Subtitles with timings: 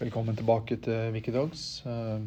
[0.00, 1.82] Velkommen tilbake til Wikidogs.
[1.84, 2.20] Eh,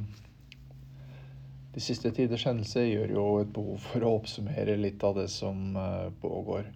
[1.73, 5.73] de siste tiders hendelser gjør jo et behov for å oppsummere litt av det som
[5.81, 6.67] eh, pågår.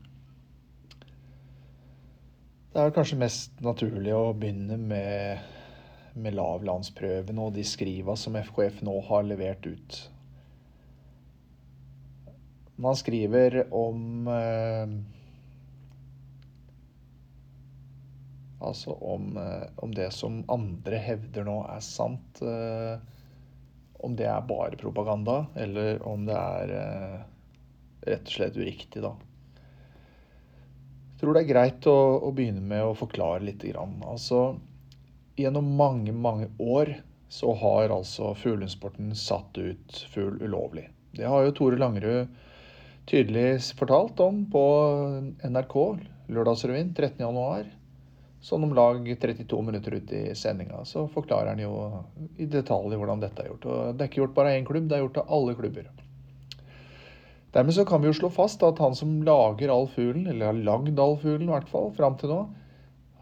[2.73, 5.46] Det er kanskje mest naturlig å begynne med,
[6.18, 10.00] med lavlandsprøven og de skriva som FKF nå har levert ut.
[12.82, 14.98] Man skriver om eh,
[18.58, 22.41] Altså om, eh, om, det som andre hevder nå er sant.
[22.41, 22.98] Eh,
[24.05, 27.20] om det er bare propaganda, eller om det er eh,
[28.08, 29.13] rett og slett uriktig, da.
[31.18, 33.63] Jeg tror det er greit å, å begynne med å forklare litt.
[33.73, 34.52] Altså,
[35.38, 36.94] gjennom mange, mange år
[37.30, 40.85] så har altså fuglehundsporten satt ut fugl ulovlig.
[41.18, 42.30] Det har jo Tore Langerud
[43.10, 44.63] tydelig fortalt om på
[45.41, 45.76] NRK,
[46.30, 47.74] Lørdagsrevyen 13.1.
[48.44, 51.72] Sånn om lag 32 minutter ut i sendinga så forklarer han jo
[52.38, 53.66] i detalj hvordan dette er gjort.
[53.66, 55.90] Og det er ikke gjort bare av én klubb, det er gjort av alle klubber.
[57.55, 60.63] Dermed så kan vi jo slå fast at han som lager all fuglen, eller har
[60.68, 62.41] lagd all fuglen i hvert fall, fram til nå,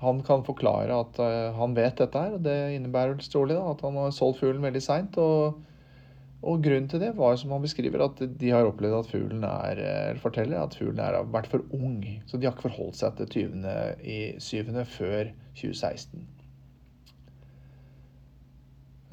[0.01, 2.35] han kan forklare at uh, han vet dette her.
[2.35, 5.15] og Det innebærer trolig at han har solgt fuglen veldig seint.
[6.43, 9.79] Og grunnen til det var som han beskriver, at de har opplevd at fuglen er
[9.79, 12.03] eller forteller at fuglen er vært for ung.
[12.27, 13.71] Så de har ikke forholdt seg til 20.
[14.03, 14.69] i 7.
[14.97, 16.27] før 2016.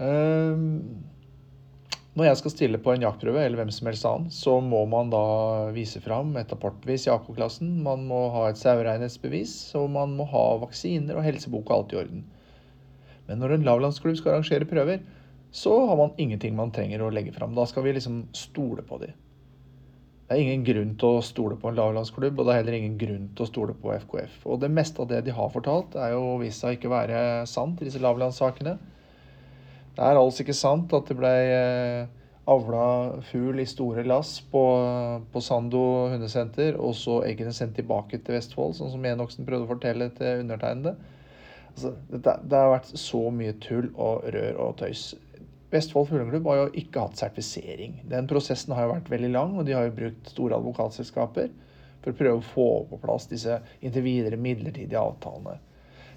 [0.03, 0.67] Um, ehm,
[2.13, 5.09] når jeg skal stille på en jaktprøve, eller hvem som helst annen, så må man
[5.13, 5.23] da
[5.73, 7.71] vise fram et apportbevis i AK-klassen.
[7.87, 12.01] Man må ha et saueregnhetsbevis, og man må ha vaksiner og helsebok og alt i
[12.03, 12.27] orden.
[13.31, 15.01] Men når en lavlandsklubb skal arrangere prøver,
[15.53, 17.55] så har man ingenting man trenger å legge fram.
[17.55, 19.13] Da skal vi liksom stole på dem.
[20.33, 22.97] Det er ingen grunn til å stole på en lavlandsklubb, og det er heller ingen
[22.97, 24.39] grunn til å stole på FKF.
[24.49, 27.83] Og det meste av det de har fortalt, er jo vist seg ikke være sant
[27.83, 28.79] i disse lavlandssakene.
[29.93, 32.07] Det er altså ikke sant at det ble eh,
[32.49, 32.87] avla
[33.29, 34.63] fugl i store lass på,
[35.35, 35.83] på Sando
[36.15, 40.47] hundesenter, og så eggene sendt tilbake til Vestfold, sånn som Enoksen prøvde å fortelle til
[40.47, 40.97] undertegnede.
[41.75, 45.11] Altså, det, det, har vært så mye tull og rør og tøys.
[45.73, 48.03] Vestfold Fugleklubb har jo ikke hatt sertifisering.
[48.11, 51.49] Den prosessen har jo vært veldig lang, og de har jo brukt store advokatselskaper
[52.03, 55.57] for å prøve å få på plass disse inntil videre midlertidige avtalene.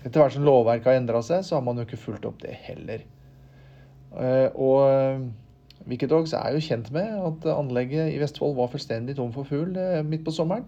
[0.04, 2.54] Etter hvert som lovverket har endra seg, så har man jo ikke fulgt opp det
[2.68, 3.06] heller.
[4.16, 5.24] Eh, og eh,
[5.90, 10.02] Wicked er jo kjent med at anlegget i Vestfold var fullstendig tom for fugl eh,
[10.06, 10.68] midt på sommeren.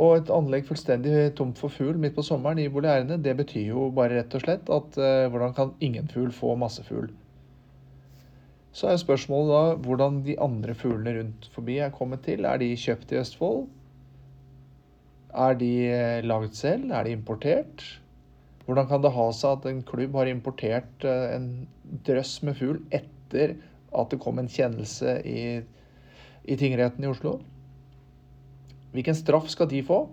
[0.00, 3.90] Og et anlegg fullstendig tomt for fugl midt på sommeren i Bolærene, det betyr jo
[3.94, 7.10] bare rett og slett at hvordan kan ingen fugl få masse fugl?
[8.72, 12.46] Så er spørsmålet da hvordan de andre fuglene rundt forbi er kommet til.
[12.48, 13.66] Er de kjøpt i Østfold?
[15.32, 15.72] Er de
[16.24, 16.90] lagd laget selv?
[16.90, 17.84] Er de importert?
[18.64, 21.46] Hvordan kan det ha seg at en klubb har importert eh, en
[22.06, 23.56] drøss med fugl etter
[23.92, 25.60] at det kom en kjennelse i,
[26.48, 27.40] i tingretten i Oslo?
[28.92, 30.06] Hvilken straff skal de få?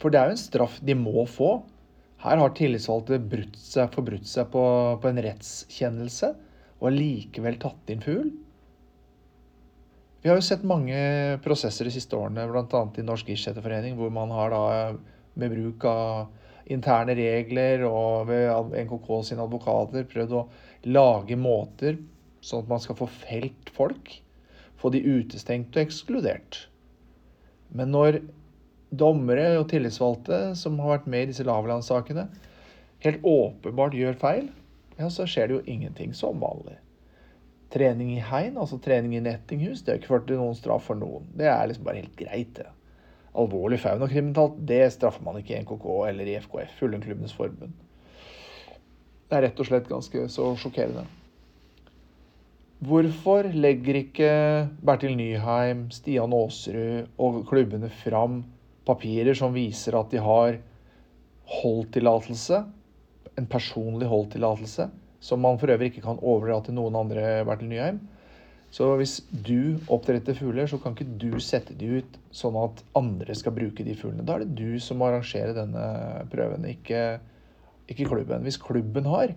[0.00, 1.54] For det er jo en straff de må få.
[2.20, 3.20] Her har tillitsvalgte
[3.94, 4.64] forbrutt seg på,
[5.00, 6.34] på en rettskjennelse
[6.80, 8.30] og allikevel tatt inn fugl?
[10.20, 10.96] Vi har jo sett mange
[11.44, 12.82] prosesser de siste årene, bl.a.
[13.00, 14.64] i Norsk Isskjetterforening, hvor man har da
[15.40, 20.42] med bruk av interne regler og ved NKK sine advokater prøvd å
[20.92, 21.96] lage måter
[22.44, 24.12] sånn at man skal få felt folk.
[24.80, 26.62] Få de utestengt og ekskludert.
[27.76, 28.20] Men når
[28.90, 32.26] dommere og tillitsvalgte som har vært med i disse lavlandssakene,
[33.04, 34.48] helt åpenbart gjør feil,
[35.00, 36.76] ja, så skjer det jo ingenting som vanlig.
[37.72, 40.98] Trening i hegn, altså trening i nettinghus, det har ikke ført til noen straff for
[40.98, 41.28] noen.
[41.38, 42.66] Det er liksom bare helt greit, det.
[43.38, 47.72] Alvorlig faunakriminalitet, det straffer man ikke i NKK eller i FKF, Fuglehundklubbenes forbund.
[49.30, 51.04] Det er rett og slett ganske så sjokkerende.
[52.80, 54.30] Hvorfor legger ikke
[54.82, 58.40] Bertil Nyheim, Stian Aasrud og klubbene fram
[58.88, 60.58] papirer som viser at de har
[61.60, 62.64] holdtillatelse
[63.40, 64.88] en personlig holdtillatelse,
[65.20, 68.00] som man for øvrig ikke kan overdra til noen andre, Bertil Nyheim.
[68.70, 73.34] Så hvis du oppdretter fugler, så kan ikke du sette de ut sånn at andre
[73.34, 74.22] skal bruke de fuglene.
[74.26, 75.86] Da er det du som må arrangere denne
[76.30, 77.18] prøven, ikke,
[77.90, 78.46] ikke klubben.
[78.46, 79.34] Hvis klubben har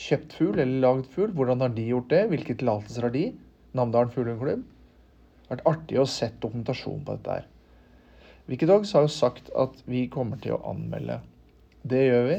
[0.00, 2.22] kjøpt fugl eller lagd fugl, hvordan har de gjort det?
[2.32, 3.26] Hvilke tillatelser har de?
[3.76, 4.64] Namdalen fuglehundklubb.
[4.64, 7.48] Det har vært artig å se dokumentasjon på dette her.
[8.48, 11.20] Wikidogs har jo sagt at vi kommer til å anmelde.
[11.84, 12.38] Det gjør vi.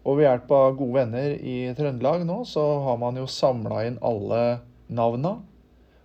[0.00, 3.98] Og ved hjelp av gode venner i Trøndelag nå, så har man jo samla inn
[4.04, 5.36] alle navna.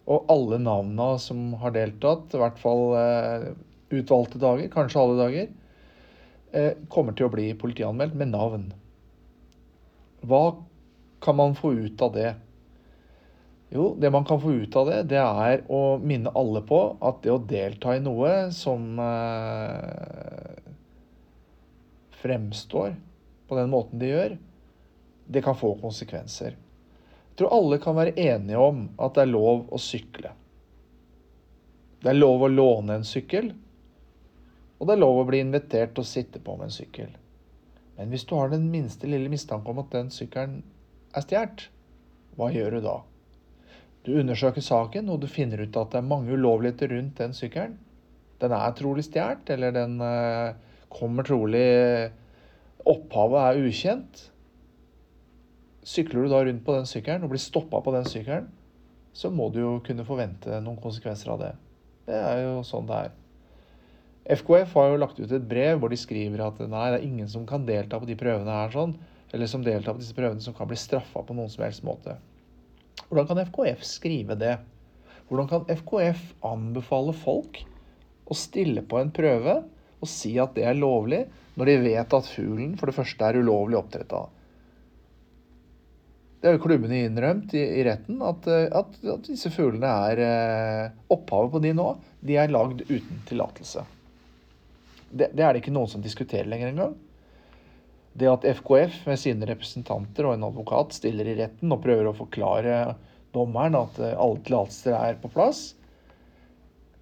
[0.06, 3.46] Og alle navna som har deltatt, i hvert fall eh,
[3.96, 5.54] utvalgte dager, kanskje alle dager,
[6.52, 8.68] eh, kommer til å bli politianmeldt med navn.
[10.26, 10.44] Hva
[11.24, 12.34] kan man få ut av det?
[13.74, 17.24] Jo, det man kan få ut av det, det er å minne alle på at
[17.24, 20.62] det å delta i noe som eh,
[22.22, 22.94] fremstår
[23.48, 24.38] på den måten de gjør,
[25.26, 26.56] det kan få konsekvenser.
[26.56, 30.32] Jeg tror alle kan være enige om at det er lov å sykle.
[32.04, 33.52] Det er lov å låne en sykkel,
[34.78, 37.12] og det er lov å bli invitert til å sitte på med en sykkel.
[37.96, 40.60] Men hvis du har den minste lille mistanke om at den sykkelen
[41.16, 41.70] er stjålet,
[42.36, 42.96] hva gjør du da?
[44.06, 47.80] Du undersøker saken, og du finner ut at det er mange ulovligheter rundt den sykkelen.
[48.44, 50.58] Den er trolig stjålet, eller den eh,
[50.94, 51.66] kommer trolig
[52.86, 54.24] Opphavet er ukjent.
[55.86, 58.48] Sykler du da rundt på den sykkelen og blir stoppa på den sykkelen,
[59.16, 61.52] så må du jo kunne forvente noen konsekvenser av det.
[62.06, 63.14] Det er jo sånn det er.
[64.38, 67.30] FKF har jo lagt ut et brev hvor de skriver at nei, det er ingen
[67.30, 68.96] som kan delta på de prøvene her sånn,
[69.34, 72.18] eller som deltar på disse prøvene som kan bli straffa på noen som helst måte.
[73.06, 74.56] Hvordan kan FKF skrive det?
[75.30, 77.62] Hvordan kan FKF anbefale folk
[78.26, 79.60] å stille på en prøve
[80.02, 83.40] og si at det er lovlig, når de vet at fuglen for det første er
[83.40, 84.26] ulovlig oppdretta.
[86.40, 90.92] Det har jo klubbene innrømt i, i retten, at, at, at, disse fuglene er eh,
[91.16, 91.88] Opphavet på de nå,
[92.22, 93.82] de er lagd uten tillatelse.
[95.10, 96.94] Det, det, er det ikke noen som diskuterer lenger engang.
[98.16, 102.16] Det at FKF med sine representanter og en advokat stiller i retten og prøver å
[102.16, 102.78] forklare
[103.36, 105.72] dommeren at eh, alle tillatelser er på plass,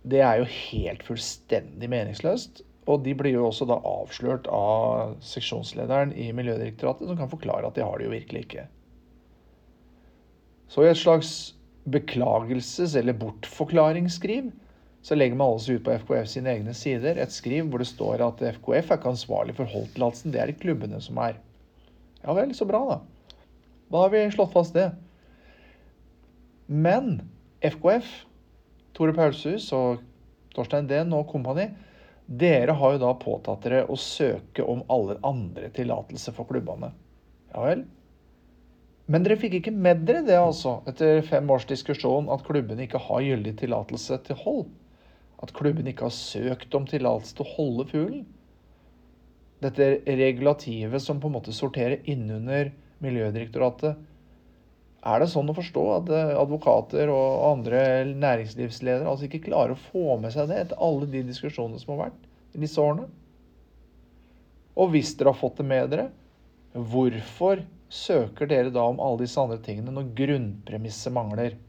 [0.03, 2.63] det er jo helt fullstendig meningsløst.
[2.83, 7.77] Og de blir jo også da avslørt av seksjonslederen i Miljødirektoratet, som kan forklare at
[7.77, 8.65] de har det jo virkelig ikke.
[10.67, 11.53] Så i et slags
[11.87, 14.51] beklagelses- eller bortforklaringsskriv
[15.03, 18.23] så legger man altså ut på FKF sine egne sider et skriv hvor det står
[18.23, 21.41] at FKF er ikke ansvarlig for holdtillatelsen, det er det klubbene som er.
[22.23, 22.99] Ja vel, så bra, da.
[23.91, 24.87] Da har vi slått fast det.
[26.71, 27.17] Men
[27.59, 28.07] FKF,
[28.95, 29.99] Tore Paulshus og
[30.55, 31.67] Torstein Dehn og kompani,
[32.25, 36.93] dere har jo da påtatt dere å søke om alle andre tillatelser for klubbene.
[37.53, 37.83] Ja vel.
[39.11, 43.01] Men dere fikk ikke med dere det, altså, etter fem års diskusjon, at klubbene ikke
[43.09, 44.71] har gyldig tillatelse til hold
[45.43, 48.23] at klubben ikke har søkt om tillatelse til å holde fuglen.
[49.63, 52.71] Dette regulativet som på en måte sorterer innunder
[53.03, 53.99] Miljødirektoratet.
[55.03, 59.81] Er det sånn å forstå at eh, advokater og andre næringslivsledere altså ikke klarer å
[59.89, 63.09] få med seg det etter alle de diskusjonene som har vært i disse årene?
[64.79, 66.07] Og hvis dere har fått det med dere,
[66.73, 71.59] hvorfor søker dere da om alle disse andre tingene når grunnpremisset mangler?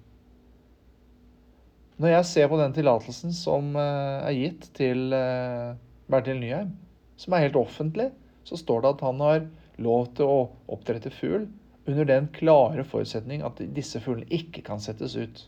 [1.99, 5.75] Når jeg ser på den tillatelsen som eh, er gitt til eh,
[6.11, 6.71] Bertil Nyheim,
[7.19, 8.13] som er helt offentlig,
[8.47, 9.45] så står det at han har
[9.83, 10.41] lov til å
[10.71, 11.49] oppdrette fugl
[11.85, 15.43] under den klare forutsetning at disse fuglene ikke kan settes ut.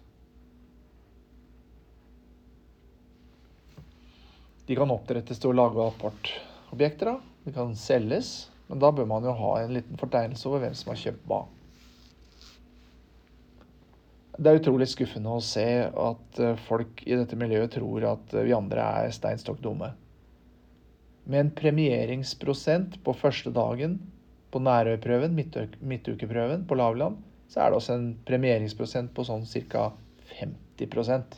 [4.66, 7.20] De kan oppdrettes til å lage apportobjekter.
[7.46, 8.48] De kan selges.
[8.66, 11.44] Men da bør man jo ha en liten fortegnelse over hvem som har kjøpt hva.
[14.36, 18.44] Det er utrolig skuffende å se at eh, folk i dette miljøet tror at eh,
[18.44, 19.94] vi andre er stein stokk dumme.
[21.24, 23.96] Med en premieringsprosent på første dagen
[24.56, 27.18] på Nærøyprøven, midtukeprøven på lavland,
[27.52, 29.90] så er det også en premieringsprosent på sånn ca.
[30.36, 31.36] 50%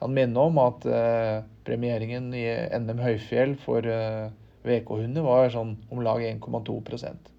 [0.00, 2.42] Kan minne om at eh, premieringen i
[2.80, 4.32] NM Høyfjell for eh,
[4.66, 7.30] VK-hunder var sånn om lag 1,2%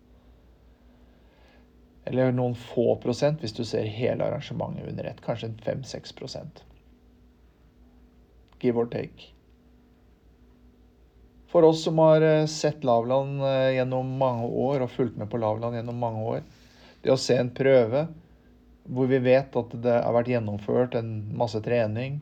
[2.06, 5.22] eller noen få prosent hvis du ser hele arrangementet under ett.
[5.24, 6.64] Kanskje 5-6 prosent.
[8.60, 9.30] Give or take.
[11.54, 15.38] For oss som har eh, sett Lavland eh, gjennom mange år og fulgt med på
[15.38, 16.44] Lavland gjennom mange år,
[17.06, 18.08] det å se en prøve
[18.84, 22.18] hvor vi vet at det har vært gjennomført en masse trening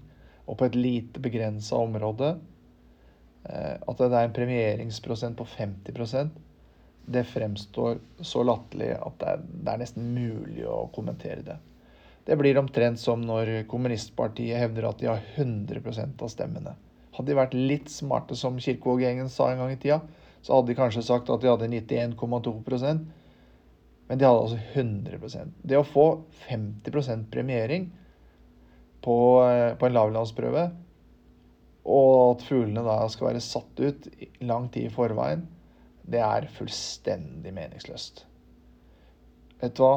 [0.46, 2.36] og på et lite begrensa område,
[3.48, 6.36] eh, at det er en premieringsprosent på 50%
[7.06, 11.58] det fremstår så latterlig at det er, det er, nesten mulig å kommentere det.
[12.28, 16.76] Det blir omtrent som når kommunistpartiet hevder at de har 100% av stemmene.
[17.16, 20.00] Hadde de vært litt smarte, som Kirkevåg-gjengen sa en gang i tida,
[20.42, 23.10] så hadde de kanskje sagt at de hadde 91,2%
[24.12, 26.06] men de hadde altså 100% Det å få
[26.50, 27.86] 50% premiering
[29.00, 29.14] på,
[29.48, 30.66] eh, på en lavlandsprøve,
[31.88, 34.10] og at fuglene da skal være satt ut
[34.44, 35.46] lang tid i forveien,
[36.04, 38.26] det er fullstendig meningsløst.
[39.64, 39.94] Vet du hva?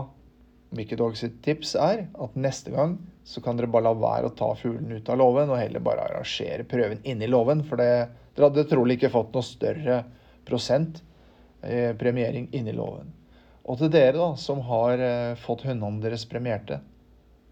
[0.74, 4.34] Mickey Dog sitt tips er at neste gang så kan dere bare la være å
[4.36, 7.62] ta fuglen ut av låven, og heller bare arrangere prøven inni låven.
[7.64, 7.90] For det,
[8.36, 10.00] dere hadde trolig ikke fått noe større
[10.44, 11.00] prosent
[11.62, 13.12] eh, premiering inni låven.
[13.64, 16.82] Og til dere da, som har eh, fått hundene deres premierte,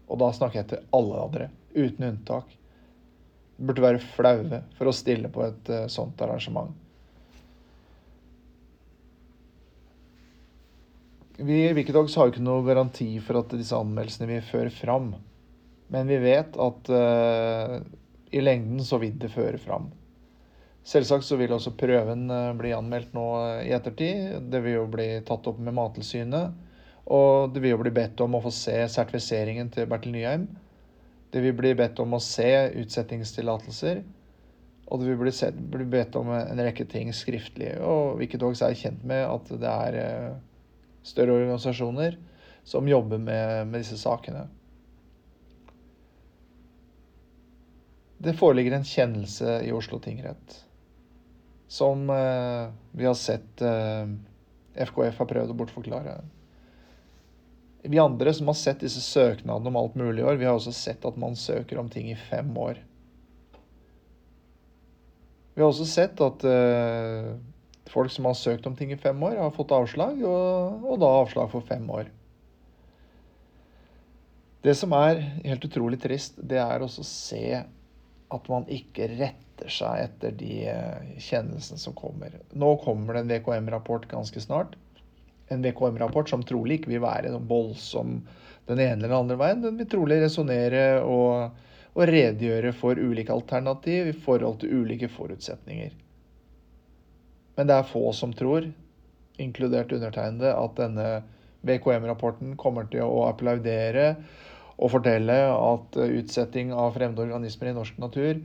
[0.05, 2.51] og da snakker jeg til alle av dere, uten unntak,
[3.57, 6.73] burde være flaue for å stille på et uh, sånt arrangement.
[11.37, 15.15] Vi i Wikidogs har jo ikke noe garanti for at disse anmeldelsene vil føre fram.
[15.93, 17.79] Men vi vet at uh,
[18.33, 19.89] i lengden så vil det føre fram.
[20.85, 23.25] Selvsagt så vil også prøven uh, bli anmeldt nå
[23.63, 24.45] i ettertid.
[24.53, 26.53] Det vil jo bli tatt opp med Mattilsynet.
[27.13, 30.47] Og det vil jo bli bedt om å få se sertifiseringen til Bertil Nyheim.
[31.33, 34.03] Det vil bli bedt om å se utsettingstillatelser.
[34.85, 37.73] Og det vil bli, sett, bli, bedt om en rekke ting skriftlig.
[37.81, 40.33] Og Wikidogs er kjent med at det er eh,
[41.03, 42.17] større organisasjoner
[42.63, 44.47] som jobber med, med disse sakene.
[48.23, 50.61] Det foreligger en kjennelse i Oslo tingrett
[51.73, 54.05] som eh, vi har sett eh,
[54.73, 56.15] FKF har prøvd å bortforklare.
[57.83, 60.71] Vi andre som har sett disse søknadene om alt mulig i år, vi har også
[60.71, 62.77] sett at man søker om ting i fem år.
[65.53, 67.33] Vi har også sett at uh,
[67.91, 71.09] folk som har søkt om ting i fem år, har fått avslag, og, og da
[71.21, 72.11] avslag for fem år.
[74.63, 77.47] Det som er helt utrolig trist, det er også å se
[78.33, 82.39] at man ikke retter seg etter de uh, kjennelsene som kommer.
[82.55, 84.77] Nå kommer det en VKM-rapport ganske snart
[85.53, 88.21] en VKM-rapport som trolig ikke vil være noe voldsom
[88.69, 89.63] den ene eller den andre veien.
[89.63, 91.59] Den vil trolig resonnere og,
[91.93, 95.93] og, redegjøre for ulike alternativ i forhold til ulike forutsetninger.
[97.57, 98.65] Men det er få som tror,
[99.41, 101.07] inkludert undertegnede, at denne
[101.65, 104.15] VKM-rapporten kommer til å applaudere
[104.77, 108.41] og fortelle at utsetting av fremmede organismer i norsk natur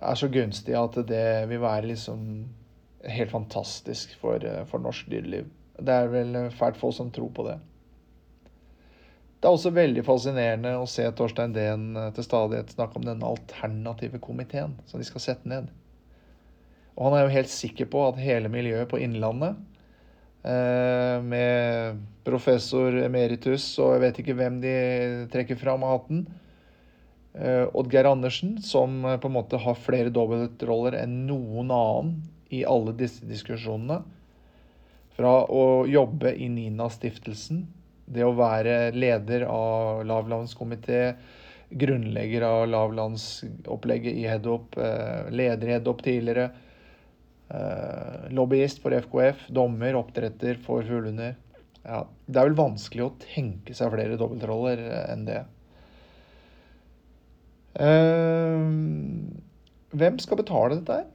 [0.00, 2.20] er så gunstig at det vil være liksom
[3.08, 5.48] helt fantastisk for, for norsk dyreliv.
[5.80, 7.56] Det er vel fælt få som tror på det.
[9.40, 13.24] Det er også veldig fascinerende å se Torstein Dehn eh, til stadighet snakke om denne
[13.24, 15.70] alternative komiteen som de skal sette ned.
[17.00, 19.56] Og han er jo helt sikker på at hele miljøet på Innlandet,
[20.44, 24.74] eh, med professor emeritus og jeg vet ikke hvem de
[25.32, 26.26] trekker fram av hatten,
[27.34, 32.14] eh, Oddgeir Andersen, som på en måte har flere dobbeltroller enn noen annen
[32.52, 34.02] i alle disse diskusjonene,
[35.16, 37.64] fra å jobbe i Nina-stiftelsen,
[38.10, 41.14] det å være leder av lavlandskomité,
[41.80, 46.66] grunnlegger av lavlandsopplegget i eh, leder i Hedop tidligere, eh,
[48.30, 51.34] lobbyist for FKF, dommer, oppdretter for fuglehunder.
[51.82, 55.40] Ja, det er vel vanskelig å tenke seg flere dobbeltroller enn det.
[57.80, 58.66] Eh,
[59.96, 61.08] hvem skal betale dette her?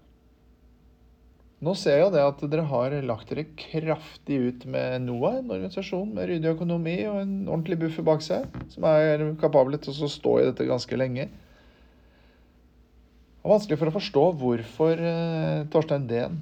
[1.65, 6.12] Nå ser jeg det at dere har lagt dere kraftig ut med NOAH, en organisasjon
[6.13, 10.36] med ryddig økonomi og en ordentlig buffer bak seg, som er kapable til å stå
[10.42, 11.30] i dette ganske lenge.
[13.45, 16.39] Det er vanskelig for å forstå hvorfor uh, Torstein Dehn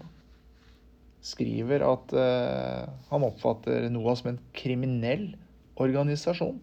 [1.20, 5.26] skriver at uh, han oppfatter NOAH som en kriminell
[5.84, 6.62] organisasjon.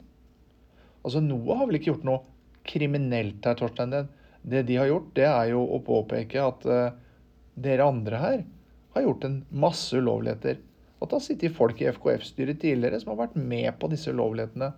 [1.05, 2.23] Altså, NOAH har vel ikke gjort noe
[2.65, 4.09] kriminelt her, Torstein Dehn.
[4.41, 6.97] Det de har gjort, det er jo å påpeke at uh,
[7.61, 8.41] dere andre her
[8.97, 10.57] har gjort en masse ulovligheter.
[11.05, 14.73] At det har sittet folk i FKF-styret tidligere som har vært med på disse ulovlighetene.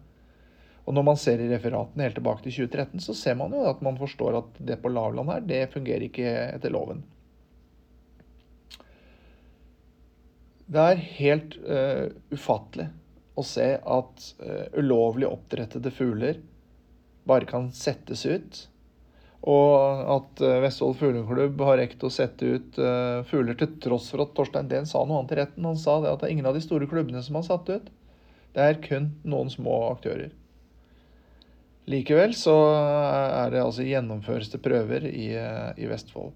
[0.82, 3.82] Og når man ser i referatene helt tilbake til 2013, så ser man jo at
[3.86, 7.04] man forstår at det på lavland her, det fungerer ikke etter loven.
[10.72, 12.88] Det er helt uh, ufattelig
[13.38, 16.40] å se at uh, ulovlig oppdrettede fugler
[17.28, 18.62] bare kan settes ut
[19.42, 24.22] og at uh, Vestfold fugleklubb har rekt å sette ut uh, fugler til tross for
[24.22, 25.66] at Torstein Dehn sa noe annet i retten.
[25.66, 27.90] Han sa det at det er ingen av de store klubbene som har satt ut.
[28.54, 30.30] Det er kun noen små aktører.
[31.90, 36.30] Likevel så er det altså gjennomføres det prøver i, uh, i Vestfold.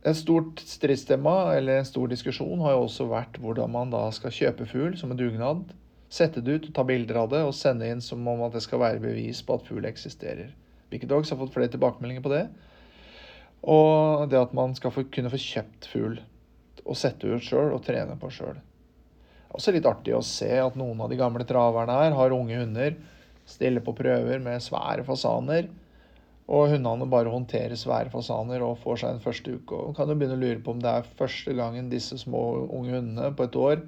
[0.00, 4.32] Et stort stridstema, eller en stor diskusjon, har jo også vært hvordan man da skal
[4.32, 5.74] kjøpe fugl som en dugnad.
[6.10, 8.80] Sette det ut, ta bilder av det og sende inn som om at det skal
[8.82, 10.50] være bevis på at fugl eksisterer.
[10.90, 12.46] Wikidogs har fått flere tilbakemeldinger på det.
[13.62, 16.18] Og det at man skal få, kunne få kjøpt fugl
[16.80, 18.56] og sette ut sjøl og trene på sjøl.
[19.54, 22.96] Også litt artig å se at noen av de gamle traverne her har unge hunder,
[23.50, 25.70] stiller på prøver med svære fasaner.
[26.50, 29.76] Og hundene bare håndterer svære fasaner og får seg en første uke.
[29.76, 32.96] Og kan jo begynne å lure på om det er første gangen disse små unge
[32.96, 33.82] hundene på et år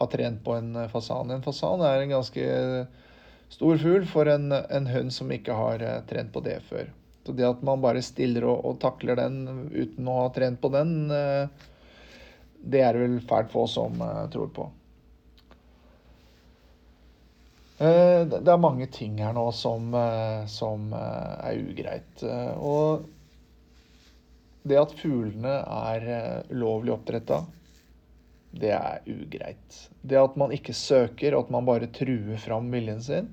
[0.00, 1.32] har trent på en fasan.
[1.34, 2.44] En fasan er en ganske
[3.50, 6.88] stor fugl for en, en hund som ikke har uh, trent på det før.
[7.26, 9.42] Så det at man bare stiller og, og, takler den
[9.74, 10.94] uten å ha trent på den,
[12.60, 14.00] det er det vel fælt få som
[14.32, 14.64] tror på.
[14.64, 14.76] Uh,
[17.80, 22.24] det er mange ting her nå som, uh, som er ugreit.
[22.56, 23.08] og
[24.68, 27.38] det at fuglene er ulovlig oppdretta,
[28.52, 29.78] det er ugreit.
[30.02, 33.30] Det at man ikke søker, at man bare truer fram viljen sin,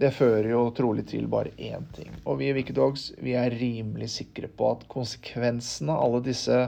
[0.00, 2.10] det fører jo trolig til bare én ting.
[2.26, 6.58] Og vi i Wikidogs vi er rimelig sikre på at konsekvensene av alle disse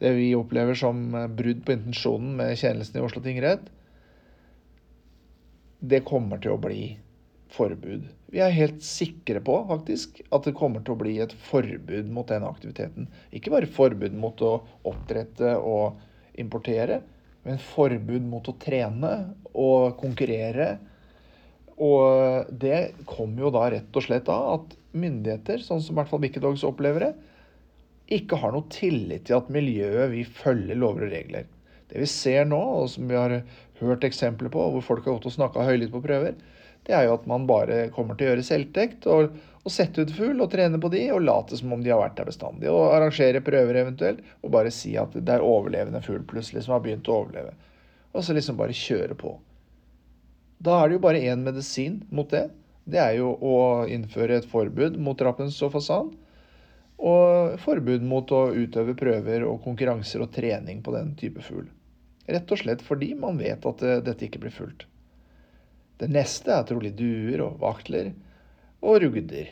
[0.00, 1.02] det vi opplever som
[1.36, 3.66] brudd på intensjonen med kjennelsen i Oslo tingrett,
[5.80, 6.84] det kommer til å bli
[7.50, 8.04] forbud.
[8.30, 12.28] Vi er helt sikre på faktisk at det kommer til å bli et forbud mot
[12.30, 13.08] den aktiviteten.
[13.34, 15.98] Ikke bare forbud mot å oppdrette og
[16.38, 17.00] importere,
[17.42, 19.14] men forbud mot å trene
[19.50, 20.76] og konkurrere
[21.80, 26.10] og det kommer jo da rett og slett av at myndigheter, sånn som i hvert
[26.10, 27.12] fall Wikidogs opplever det,
[28.20, 31.48] ikke har noe tillit til at miljøet vil følge lover og regler.
[31.90, 33.40] Det vi ser nå, og som vi har
[33.80, 36.36] hørt eksempler på, hvor folk har gått og snakka høylytt på prøver,
[36.86, 40.12] det er jo at man bare kommer til å gjøre selvtekt og, og sette ut
[40.16, 42.70] fugl og trene på de og late som om de har vært der bestandig.
[42.72, 46.84] Og arrangere prøver eventuelt og bare si at det er overlevende fugl plutselig som har
[46.84, 47.52] begynt å overleve.
[48.14, 49.34] Og så liksom bare kjøre på.
[50.60, 52.48] Da er det jo bare én medisin mot det.
[52.90, 53.56] Det er jo å
[53.88, 56.10] innføre et forbud mot rappens og fasan.
[57.00, 61.68] Og forbud mot å utøve prøver og konkurranser og trening på den type fugl.
[62.28, 64.86] Rett og slett fordi man vet at eh, dette ikke blir fulgt.
[66.00, 68.12] Det neste er trolig duer og vaktler
[68.80, 69.50] og rugder.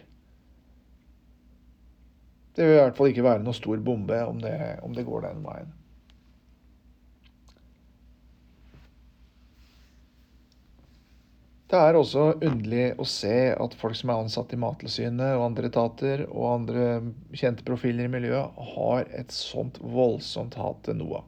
[2.56, 5.28] Det vil i hvert fall ikke være noe stor bombe om det, om det går
[5.28, 5.74] den veien.
[11.68, 15.68] Det er også underlig å se at folk som er ansatt i Mattilsynet og andre
[15.68, 16.86] etater og andre
[17.36, 21.26] kjente profiler i miljøet, har et sånt voldsomt hat til NOAH.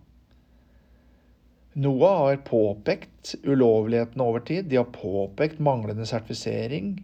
[1.80, 4.68] NOAH har påpekt ulovlighetene over tid.
[4.68, 6.98] De har påpekt manglende sertifisering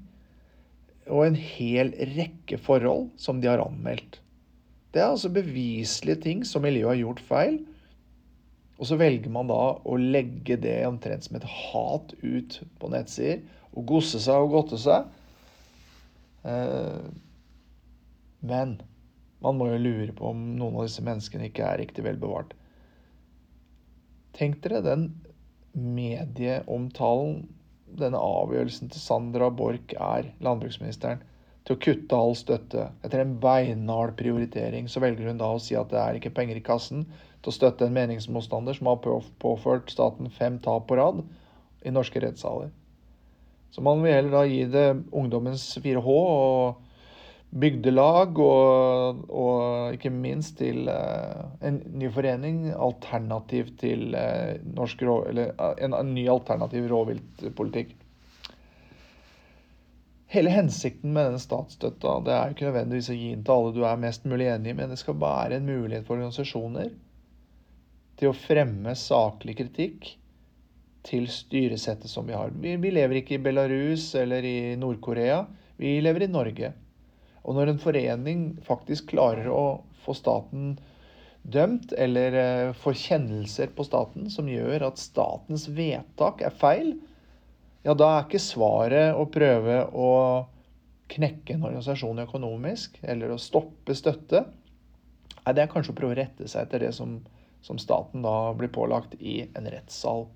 [1.06, 4.18] og en hel rekke forhold som de har anmeldt.
[4.92, 7.58] Det er altså beviselige ting som miljøet har gjort feil,
[8.76, 13.40] og så velger man da å legge det omtrent som et hat ut på nettsider.
[13.76, 15.06] Og gosse seg og godte seg.
[16.48, 17.06] Eh,
[18.44, 18.76] men
[19.44, 22.52] man må jo lure på om noen av disse menneskene ikke er riktig vel bevart.
[24.36, 25.06] Tenk dere den
[25.76, 27.46] medieomtalen
[27.96, 31.22] denne avgjørelsen til Sandra Borch er, landbruksministeren,
[31.66, 32.88] til å kutte all støtte.
[33.04, 36.60] Etter en beinhard prioritering så velger hun da å si at det er ikke penger
[36.60, 39.00] i kassen til å støtte en meningsmotstander som har
[39.42, 41.24] påført staten fem tap på rad
[41.86, 42.70] i norske rettssaler.
[43.74, 46.85] Så man vil heller da gi det ungdommens 4H og
[47.60, 55.16] bygdelag og, og ikke minst til uh, en ny forening, alternativ til uh, norsk rå,
[55.30, 57.94] eller, uh, en, en, ny alternativ rovviltpolitikk.
[60.32, 63.74] Hele hensikten med denne statsstøtta det er jo ikke nødvendigvis å gi den til alle
[63.76, 66.90] du er mest mulig enig i, men det skal være en mulighet for organisasjoner
[68.16, 70.08] til å fremme saklig kritikk
[71.06, 72.50] til styresettet som vi har.
[72.50, 75.44] Vi, vi lever ikke i Belarus eller i Nord-Korea.
[75.78, 76.72] Vi lever i Norge.
[77.46, 80.74] Og når en forening faktisk klarer å få staten
[81.46, 86.96] dømt, eller uh, får kjennelser på staten som gjør at statens vedtak er feil,
[87.86, 90.10] ja, da er ikke svaret å prøve å
[91.12, 94.42] knekke en organisasjon økonomisk eller å stoppe støtte.
[95.44, 97.20] Nei, det er kanskje å prøve å rette seg etter det som
[97.66, 100.26] som staten da blir pålagt i en rettssal.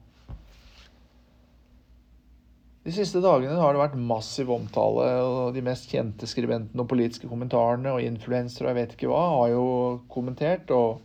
[2.81, 7.29] De siste dagene har det vært massiv omtale, og de mest kjente skribentene og politiske
[7.29, 9.65] kommentarene og influensere og jeg vet ikke hva har jo
[10.13, 11.03] kommentert og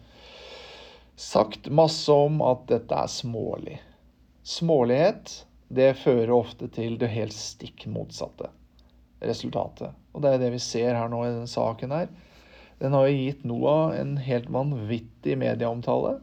[1.19, 3.81] sagt masse om at dette er smålig.
[4.47, 5.41] Smålighet
[5.75, 8.51] det fører ofte til det helt stikk motsatte
[9.25, 9.91] resultatet.
[10.13, 12.07] Og det er det vi ser her nå i denne saken her.
[12.79, 16.19] Den har jo gitt Noah en helt vanvittig medieomtale.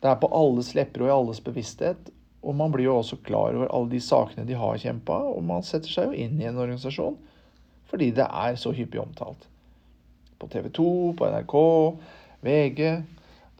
[0.00, 2.12] Det er på alles lepper og i alles bevissthet.
[2.42, 5.62] Og man blir jo også klar over alle de sakene de har kjempa, og man
[5.66, 7.18] setter seg jo inn i en organisasjon
[7.92, 9.42] fordi det er så hyppig omtalt.
[10.40, 10.84] På TV 2,
[11.18, 11.56] på NRK,
[12.40, 12.80] VG,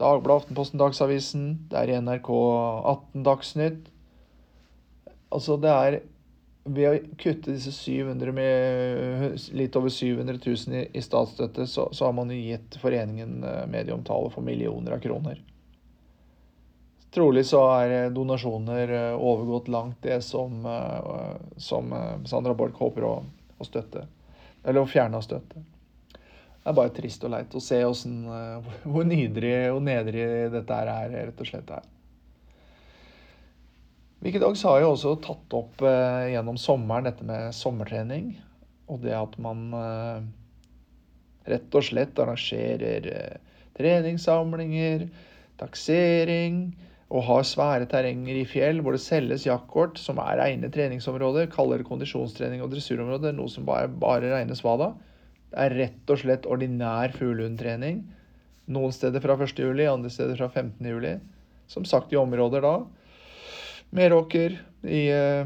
[0.01, 3.91] Dagbladet, Aftenposten, Dagsavisen, det er i NRK 18 Dagsnytt.
[5.29, 5.99] Altså, det er
[6.63, 12.15] ved å kutte disse 700 med, litt over 700 000 i, statsstøtte, så, så, har
[12.17, 15.41] man jo gitt foreningen eh, medieomtale for millioner av kroner.
[17.13, 20.65] Trolig så er eh, donasjoner eh, overgått langt det som,
[21.61, 21.93] som
[22.25, 23.13] Sandra Borch håper å,
[23.57, 24.07] å, støtte.
[24.63, 25.61] Eller å fjerne av støtte.
[26.63, 30.79] Det er bare trist og leit å se hvordan, eh, hvor nydelig og nedrig dette
[30.79, 31.73] er, rett og slett.
[31.75, 31.89] her.
[34.23, 38.37] Wikidogs har jo også tatt opp eh, gjennom sommeren dette med sommertrening.
[38.87, 40.23] Og det at man eh,
[41.51, 45.09] rett og slett arrangerer eh, treningssamlinger,
[45.59, 46.63] taksering
[47.13, 51.45] og har svære terrenger i fjell hvor det selges jaktkort som er rene treningsområder.
[51.53, 54.89] Kaller det kondisjonstrening og dressurområder, noe som bare, bare regnes hva da?
[55.53, 58.01] Det er rett og slett ordinær fuglehundtrening.
[58.73, 61.19] Noen steder fra 1.7, andre steder fra 15.7.
[61.69, 62.77] Som sagt i områder da
[63.93, 65.45] Meråker, i, eh,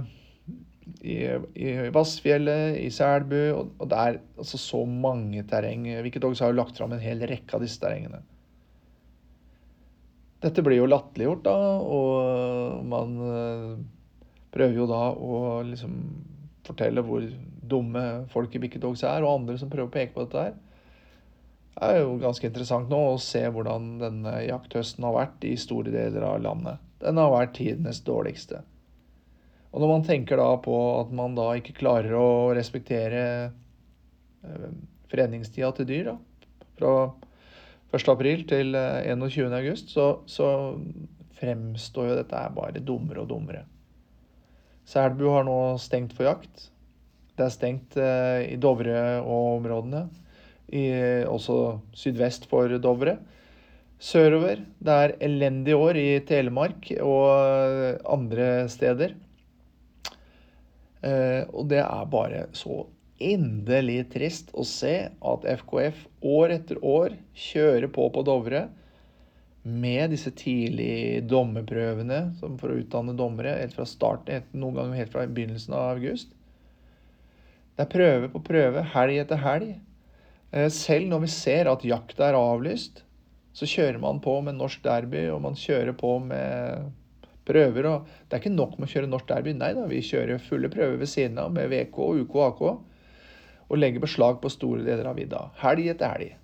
[1.04, 1.18] i,
[1.60, 3.42] i Vassfjellet, i Selbu.
[3.58, 5.84] Og, og det er altså så mange terreng.
[6.06, 8.24] Wicked Dogs har lagt fram en hel rekke av disse terrengene.
[10.44, 13.72] Dette blir jo latterliggjort, da, og man eh,
[14.54, 15.98] prøver jo da å liksom
[16.68, 17.26] fortelle hvor
[17.68, 20.58] dumme folk i Wicked Dogs er, og andre som prøver å peke på dette her.
[21.78, 25.94] Det er jo ganske interessant nå å se hvordan denne jakthøsten har vært i store
[25.94, 28.64] deler av landet den har vært tidenes dårligste.
[29.72, 33.24] Og når man tenker da på at man da ikke klarer å respektere
[34.42, 36.90] foreningstida fredningstida til dyr, da, fra
[37.94, 38.10] 1.
[38.12, 39.54] april til 21.
[39.60, 40.50] Eh, så, så
[41.40, 43.64] fremstår jo dette bare dummere og dummere.
[44.88, 46.70] Selbu har nå stengt for jakt.
[47.38, 50.08] Det er stengt eh, i Dovre og områdene.
[50.68, 50.84] I,
[51.24, 53.18] også sydvest for Dovre
[54.00, 54.62] sørover.
[54.80, 59.16] Det er elendig år i Telemark og andre steder.
[61.06, 62.84] Eh, og det er bare så
[63.18, 68.68] inderlig trist å se at FKF år etter år kjører på på Dovre
[69.68, 75.26] med disse tidlige dommerprøvene for å utdanne dommere helt fra starten, noen ganger helt fra
[75.28, 76.32] begynnelsen av august.
[77.76, 79.74] Det er prøve på prøve, helg etter helg.
[80.56, 83.04] Eh, selv når vi ser at jakta er avlyst,
[83.58, 86.88] så kjører man på med norsk derby, og man kjører på med
[87.48, 87.88] prøver.
[87.90, 89.54] og Det er ikke nok med å kjøre norsk derby.
[89.58, 92.64] Nei da, vi kjører fulle prøver ved siden av med VK, UK og AK.
[93.68, 95.48] Og legger beslag på store deler av vidda.
[95.62, 96.36] Helg etter helg.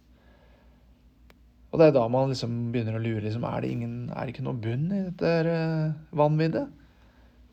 [1.74, 3.24] Og det er da man liksom begynner å lure.
[3.24, 6.68] Liksom, er, det ingen, er det ikke noe bunn i dette uh, vanviddet?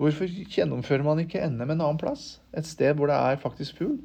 [0.01, 2.39] Hvorfor gjennomfører man ikke NM en annen plass?
[2.57, 3.99] Et sted hvor det er faktisk fugl?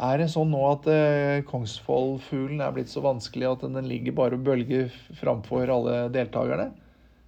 [0.00, 4.38] Er det sånn nå at eh, Kongsvollfuglen er blitt så vanskelig at den ligger bare
[4.38, 6.70] og bølger framfor alle deltakerne?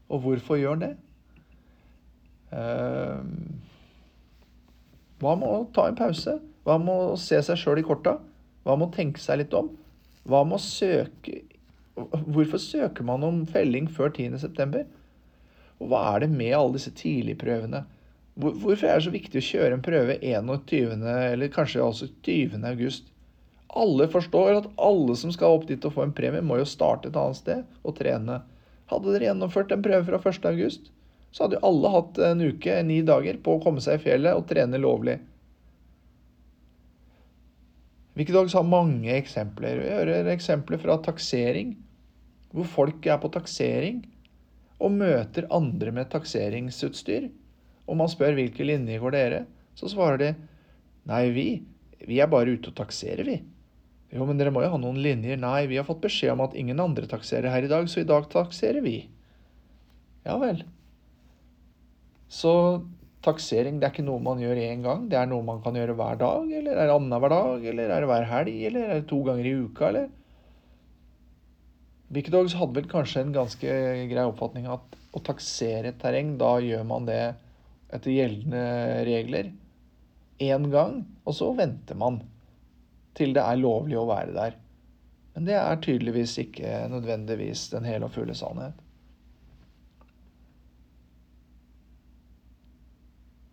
[0.08, 0.94] Og hvorfor gjør den det?
[2.58, 3.20] Eh,
[5.22, 6.38] hva med å ta en pause?
[6.62, 8.16] Hva med å se seg sjøl i korta?
[8.62, 9.72] Hva med å tenke seg litt om?
[10.28, 11.42] Hva med å søke
[11.92, 14.84] Hvorfor søker man om felling før 10.9.?
[15.82, 17.82] Og hva er det med alle disse tidligprøvene?
[18.40, 21.02] Hvorfor er det så viktig å kjøre en prøve 21.
[21.04, 22.62] eller kanskje også 20.
[22.70, 23.10] august?
[23.76, 27.10] Alle forstår at alle som skal opp dit og få en premie, må jo starte
[27.10, 28.40] et annet sted og trene.
[28.88, 30.48] Hadde dere gjennomført en prøve fra 1.
[30.48, 30.88] august,
[31.32, 34.36] så hadde jo alle hatt en uke, ni dager, på å komme seg i fjellet
[34.36, 35.18] og trene lovlig.
[38.18, 39.80] Wikidogs har mange eksempler.
[39.80, 41.76] Vi hører eksempler fra taksering,
[42.52, 44.02] hvor folk er på taksering
[44.82, 47.30] og møter andre med takseringsutstyr
[47.88, 49.40] og man spør hvilke linjer går dere,
[49.78, 50.30] så svarer de
[51.08, 51.46] nei, vi,
[52.06, 53.40] vi er bare ute og takserer, vi.
[54.12, 55.38] Jo, men dere må jo ha noen linjer.
[55.40, 58.08] Nei, vi har fått beskjed om at ingen andre takserer her i dag, så i
[58.08, 58.98] dag takserer vi.
[60.26, 60.60] Ja vel.
[62.32, 62.52] Så
[63.22, 65.94] taksering det er ikke noe man gjør én gang, det er noe man kan gjøre
[65.98, 69.08] hver dag, eller er det annenhver dag, eller er det hver helg, eller er det
[69.10, 70.10] to ganger i uka, eller?
[72.12, 73.76] Wikidogs hadde vel kanskje en ganske
[74.10, 77.22] grei oppfatning at å taksere et terreng, da gjør man det
[77.92, 78.64] etter gjeldende
[79.08, 79.52] regler
[80.42, 82.20] én gang, og så venter man
[83.16, 84.56] til det er lovlig å være der.
[85.32, 88.76] Men det er tydeligvis ikke nødvendigvis den hele og fulle sannhet.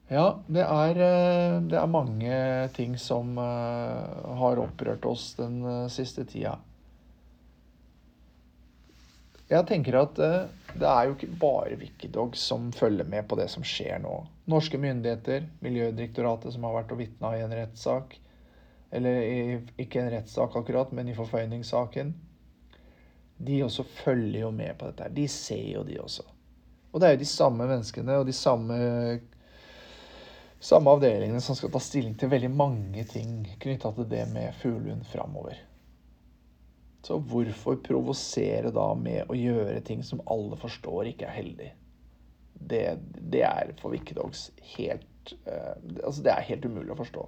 [0.09, 2.37] Ja, det er, eh, det er mange
[2.73, 6.55] ting som eh, har opprørt oss den eh, siste tida.
[9.49, 13.65] Jeg tenker at det er jo ikke bare Wikidogs som følger med på det som
[13.65, 14.15] skjer nå.
[14.49, 18.13] Norske myndigheter, Miljødirektoratet som har vært og vitna i en rettssak,
[18.93, 19.39] eller i,
[19.81, 22.13] ikke en rettssak akkurat, men i forføyningssaken,
[23.41, 25.09] de også følger jo med på dette.
[25.17, 26.25] De ser jo, de også.
[26.91, 28.77] Og det er jo de samme menneskene og de samme,
[30.59, 35.05] samme avdelingene som skal ta stilling til veldig mange ting knytta til det med fuglehund
[35.07, 35.57] framover.
[37.07, 41.69] Så hvorfor provosere da med å gjøre ting som alle forstår ikke er heldig?
[42.59, 42.83] Det,
[43.31, 47.23] det er for Wikidogs helt uh, Altså, det er helt umulig å forstå.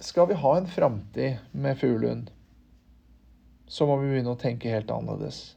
[0.00, 2.30] skal vi ha en framtid med fuglehund,
[3.66, 5.56] så må vi begynne å tenke helt annerledes.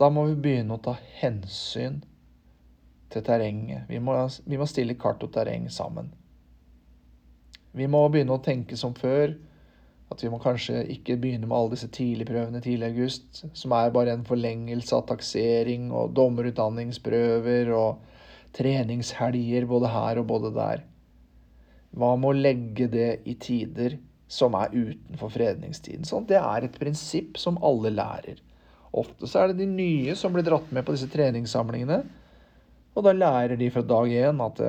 [0.00, 2.00] Da må vi begynne å ta hensyn
[3.12, 3.84] til terrenget.
[3.90, 4.14] Vi må,
[4.48, 6.08] vi må stille kart og terreng sammen.
[7.76, 9.34] Vi må begynne å tenke som før.
[10.10, 13.92] At vi må kanskje ikke begynne med alle disse tidligprøvene tidlig i august, som er
[13.94, 18.00] bare en forlengelse av taksering og dommerutdanningsprøver og
[18.56, 20.82] treningshelger både her og både der.
[21.94, 26.08] Hva med å legge det i tider som er utenfor fredningstiden?
[26.08, 28.42] Sånn, det er et prinsipp som alle lærer.
[28.90, 32.00] Ofte så er det de nye som blir dratt med på disse treningssamlingene.
[32.96, 34.62] Og da lærer de fra dag én at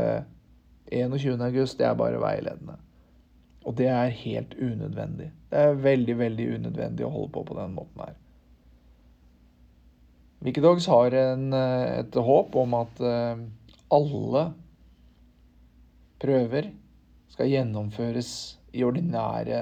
[0.91, 1.41] 21.
[1.41, 2.77] august det er bare veiledende.
[3.65, 5.31] Og det er helt unødvendig.
[5.49, 8.15] Det er veldig, veldig unødvendig å holde på på den måten her.
[10.41, 13.43] Wikidogs har en, et håp om at eh,
[13.93, 14.45] alle
[16.21, 16.71] prøver
[17.29, 18.31] skal gjennomføres
[18.73, 19.61] i ordinære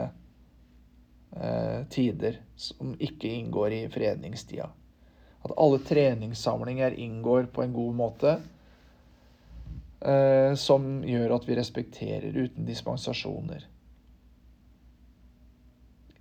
[1.36, 4.70] eh, tider som ikke inngår i fredningstida.
[5.42, 8.38] At alle treningssamlinger inngår på en god måte.
[10.00, 13.66] Eh, som gjør at vi respekterer uten dispensasjoner.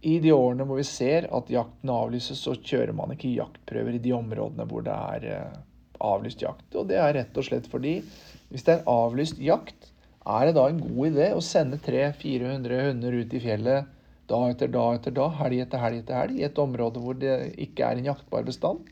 [0.00, 4.02] I de årene hvor vi ser at jakten avlyses, så kjører man ikke jaktprøver i
[4.02, 5.60] de områdene hvor det er eh,
[6.02, 6.66] avlyst jakt.
[6.74, 8.00] Og det er rett og slett fordi
[8.48, 9.92] hvis det er avlyst jakt,
[10.28, 13.97] er det da en god idé å sende 300-400 hunder ut i fjellet
[14.28, 17.34] dag etter dag etter dag, helg etter helg etter helg, i et område hvor det
[17.60, 18.88] ikke er en jaktbar bestand?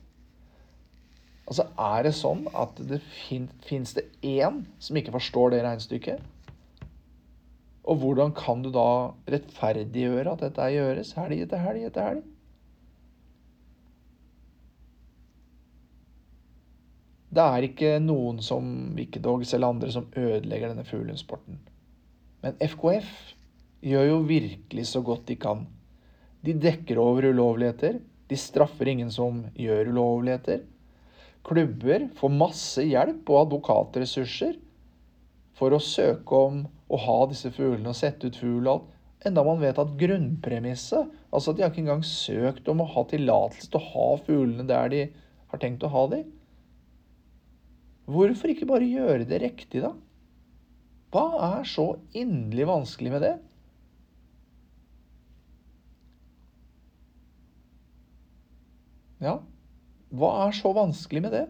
[1.46, 6.24] Altså, Er det sånn at det fin fins det én som ikke forstår det regnestykket?
[7.86, 12.24] Og hvordan kan du da rettferdiggjøre at dette gjøres helg etter helg etter helg?
[17.36, 21.60] Det er ikke noen som Wikidogs eller andre som ødelegger denne fuglesporten.
[22.42, 23.35] Men FKF
[23.84, 25.64] gjør jo virkelig så godt de kan.
[26.44, 28.00] De dekker over ulovligheter.
[28.30, 30.64] De straffer ingen som gjør ulovligheter.
[31.46, 34.56] Klubber får masse hjelp og advokatressurser
[35.56, 38.92] for å søke om å ha disse fuglene og sette ut fugl og alt.
[39.26, 43.02] Enda man vet at grunnpremisset, altså at de har ikke engang søkt om å ha
[43.10, 45.00] tillatelse til å ha fuglene der de
[45.50, 46.26] har tenkt å ha dem,
[48.06, 49.90] Hvorfor ikke bare gjøre det riktig, da?
[51.10, 51.24] Hva
[51.58, 53.34] er så inderlig vanskelig med det?
[59.22, 59.38] Ja,
[60.12, 61.46] hva er så vanskelig med det?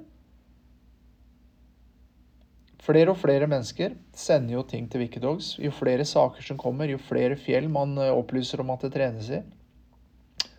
[2.86, 5.56] Flere og flere mennesker sender jo ting til Wikidogs.
[5.58, 9.30] Jo flere saker som kommer, jo flere fjell man eh, opplyser om at det trenes
[9.34, 9.40] i,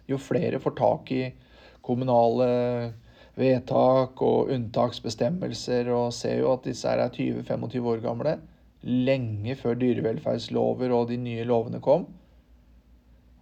[0.08, 1.24] jo flere får tak i
[1.84, 2.48] kommunale
[3.38, 8.38] vedtak og unntaksbestemmelser, og ser jo at disse er 20-25 år gamle.
[8.84, 12.08] Lenge før dyrevelferdslover og de nye lovene kom.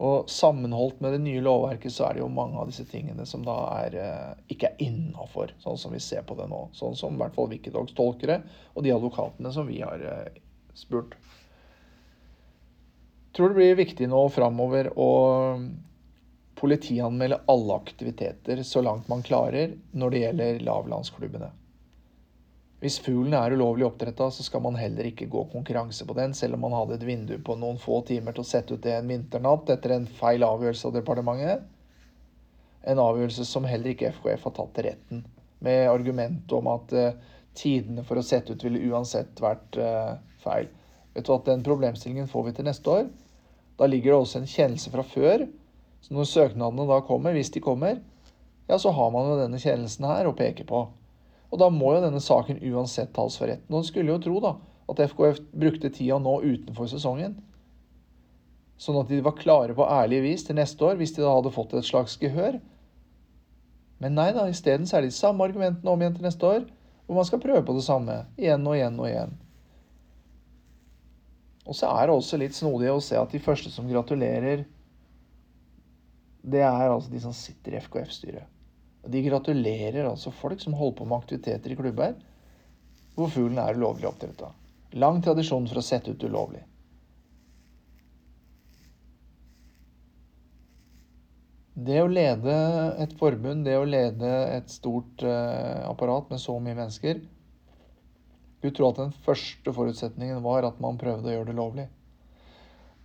[0.04, 3.46] Og sammenholdt med det nye lovverket så er det jo mange av disse tingene som
[3.48, 6.66] da er, eh, ikke er innafor, sånn som vi ser på det nå.
[6.76, 8.42] Sånn som i hvert fall Wikidogs tolkere
[8.74, 10.42] og de advokatene som vi har eh,
[10.76, 11.16] spurt.
[13.26, 15.12] Jeg tror det blir viktig nå framover å
[16.56, 21.52] politianmelde alle aktiviteter så langt man klarer når det gjelder lavlandsklubbene.
[22.84, 26.58] Hvis fuglen er ulovlig oppdretta, så skal man heller ikke gå konkurranse på den, selv
[26.58, 29.10] om man hadde et vindu på noen få timer til å sette ut det en
[29.10, 31.64] vinternatt etter en feil avgjørelse av departementet.
[32.86, 35.24] En avgjørelse som heller ikke FKF har tatt til retten,
[35.66, 40.68] med argument om at uh, tidene for å sette ut ville uansett vært uh, feil.
[41.16, 43.08] Vet du at Den problemstillingen får vi til neste år.
[43.80, 45.48] Da ligger det også en kjennelse fra før
[46.06, 47.98] så når søknadene da kommer, hvis de kommer,
[48.70, 50.84] ja, så har man jo denne kjennelsen her å peke på.
[51.52, 53.70] Og da må jo denne saken uansett tas for retten.
[53.72, 54.56] Og en skulle jo tro da,
[54.92, 57.38] at FKF brukte tida nå utenfor sesongen.
[58.82, 61.54] Sånn at de var klare på ærlig vis til neste år, hvis de da hadde
[61.56, 62.60] fått et slags gehør.
[64.04, 66.66] Men nei da, isteden er det de samme argumentene om igjen til neste år,
[67.06, 69.36] hvor man skal prøve på det samme igjen og igjen og igjen.
[71.66, 74.66] Og så er det også litt snodig å se at de første som gratulerer
[76.46, 78.46] det er altså de som sitter i FKF-styret.
[79.08, 82.16] De gratulerer altså folk som holder på med aktiviteter i klubber
[83.16, 84.50] hvor fuglen er ulovlig oppdretta.
[85.00, 86.64] Lang tradisjon for å sette ut ulovlig.
[91.76, 92.54] Det å lede
[93.04, 97.20] et forbund, det å lede et stort uh, apparat med så mye mennesker
[98.64, 101.86] Du tror at den første forutsetningen var at man prøvde å gjøre det lovlig.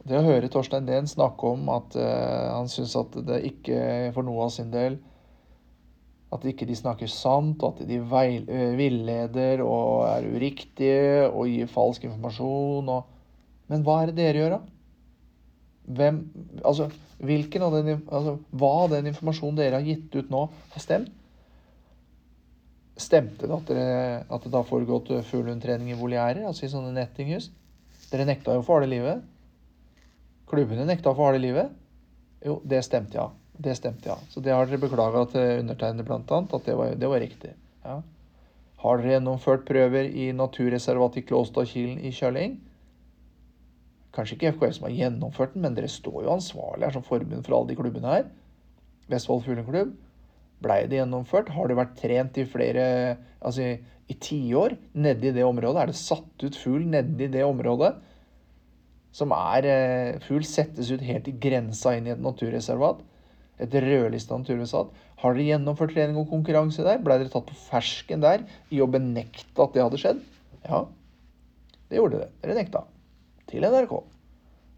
[0.07, 3.81] Det å høre Torstein Dehn snakke om at uh, han syns at det ikke
[4.15, 5.01] for noe av sin del
[6.31, 11.71] At ikke de snakker sant, og at de uh, villeder og er uriktige og gir
[11.71, 12.89] falsk informasjon.
[12.89, 13.65] Og...
[13.73, 14.77] Men hva er det dere gjør, da?
[15.91, 16.21] hvem
[16.65, 20.85] Altså, hvilken av den, altså, hva av den informasjonen dere har gitt ut nå, har
[20.85, 21.17] stemt?
[23.01, 27.49] Stemte det at, dere, at det da foregått fuglehundtrening i voliærer, altså i sånne nettinghus?
[28.11, 29.23] Dere nekta jo for harde livet.
[30.51, 31.73] Klubbene nekta for harde livet.
[32.45, 33.31] Jo, det stemte, ja.
[33.61, 34.17] Det stemte, ja.
[34.33, 37.53] Så det har dere beklaga til undertegnede, blant annet, at det var, det var riktig.
[37.85, 37.99] Ja.
[38.81, 42.57] Har dere gjennomført prøver i naturreservatet i Klåstadkilen i Kjøling?
[44.17, 47.45] Kanskje ikke FKF som har gjennomført den, men dere står jo ansvarlig her som forbund
[47.45, 48.31] for alle de klubbene her.
[49.13, 49.93] Vestfold Fugleklubb.
[50.65, 51.53] Blei det gjennomført?
[51.55, 52.87] Har det vært trent i flere
[53.41, 53.77] Altså i,
[54.13, 55.83] i tiår nedi det området?
[55.83, 57.95] Er det satt ut fugl nedi det området?
[59.17, 63.01] Som er eh, Fugl settes ut helt i grensa inn i et naturreservat.
[63.61, 64.95] Et rødlista naturreservat.
[65.21, 67.03] Har dere gjennomført trening og konkurranse der?
[67.05, 70.23] Blei dere tatt på fersken der i å benekte at det hadde skjedd?
[70.65, 70.87] Ja,
[71.91, 72.33] det gjorde dere.
[72.41, 72.87] Dere nekta.
[73.51, 73.93] Til NRK.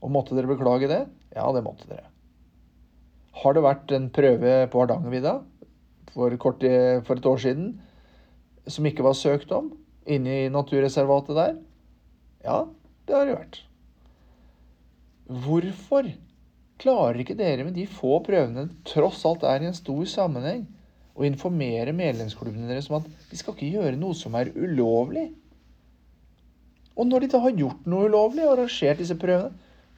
[0.02, 1.04] Og måtte dere beklage det?
[1.36, 2.08] Ja, det måtte dere.
[3.42, 5.38] Har det vært en prøve på Hardangervidda?
[6.14, 6.64] for, kort,
[7.06, 7.72] for et år siden
[8.66, 9.72] som ikke var søkt om
[10.06, 11.54] inne i naturreservatet der?
[12.44, 12.58] Ja,
[13.06, 13.60] det har det vært.
[15.42, 16.10] Hvorfor
[16.82, 20.64] klarer ikke dere med de få prøvene tross alt er i en stor sammenheng,
[21.12, 25.28] å informere medlemsklubbene deres om at de skal ikke gjøre noe som er ulovlig?
[26.96, 29.52] Og når de da har gjort noe ulovlig og arrangert disse prøvene,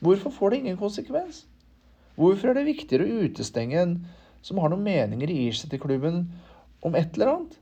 [0.05, 1.44] hvorfor får det ingen konsekvens?
[2.18, 3.97] Hvorfor er det viktigere å utestenge en
[4.44, 6.27] som har noen meninger i seg til klubben
[6.85, 7.55] om et eller annet.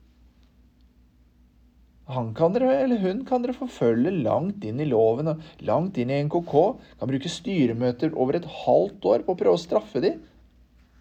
[2.10, 6.10] Han kan dere, eller hun kan dere forfølge langt inn i loven og langt inn
[6.10, 6.54] i NKK.
[6.98, 10.18] Kan bruke styremøter over et halvt år på å prøve å straffe dem.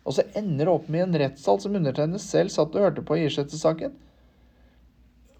[0.05, 3.17] Og så ender det opp med en rettssal som undertegnede selv satt og hørte på
[3.17, 3.93] i Irsete-saken.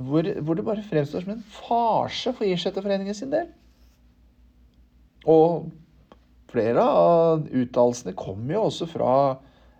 [0.01, 3.51] Hvor, hvor, det bare fremstår som en farse for Irseterforeningen sin del.
[5.29, 5.69] Og
[6.51, 9.13] flere av uttalelsene kommer jo også fra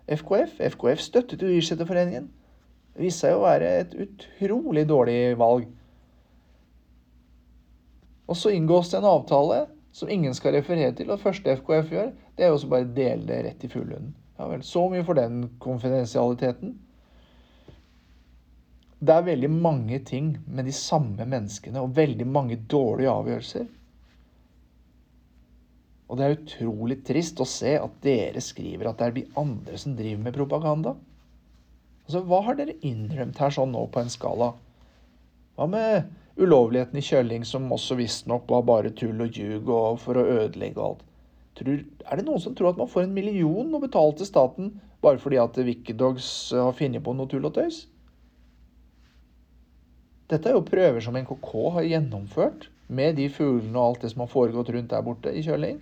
[0.06, 0.60] FKF.
[0.76, 2.30] FKF støttet jo Yrseterforeningen.
[2.92, 5.68] Det viste seg å være et utrolig dårlig valg.
[8.28, 11.10] Og så inngås det en avtale som ingen skal referere til.
[11.10, 13.70] Og det første FKF gjør, det er jo også bare å dele det rett i
[13.72, 14.14] fuglehunden.
[14.38, 16.76] Ja vel, så mye for den konfidensialiteten.
[19.02, 23.70] Det er veldig mange ting med de samme menneskene og veldig mange dårlige avgjørelser
[26.12, 29.78] og det er utrolig trist å se at dere skriver at det er de andre
[29.80, 30.92] som driver med propaganda.
[32.12, 34.50] Altså, Hva har dere innrømt her sånn nå på en skala?
[35.56, 40.20] Hva med ulovligheten i Kjølling, som også visstnok var bare tull og ljug og for
[40.20, 41.00] å ødelegge alt?
[41.56, 44.68] Tror, er det noen som tror at man får en million å betale til staten
[45.00, 47.86] bare fordi at Wikidogs har funnet på noe tull og tøys?
[50.28, 54.26] Dette er jo prøver som NKK har gjennomført med de fuglene og alt det som
[54.26, 55.80] har foregått rundt der borte i Kjøling.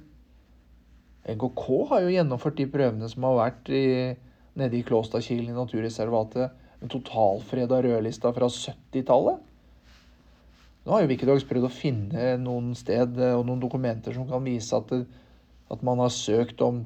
[1.26, 3.86] NKK har jo gjennomført de prøvene som har vært i,
[4.58, 6.50] nede i Klåstadkilen i naturreservatet.
[6.80, 9.46] En totalfreda rødlista fra 70-tallet.
[10.84, 14.72] Nå har jo Wikidogs prøvd å finne noen sted og noen dokumenter som kan vise
[14.76, 15.04] at, det,
[15.70, 16.80] at man har søkt om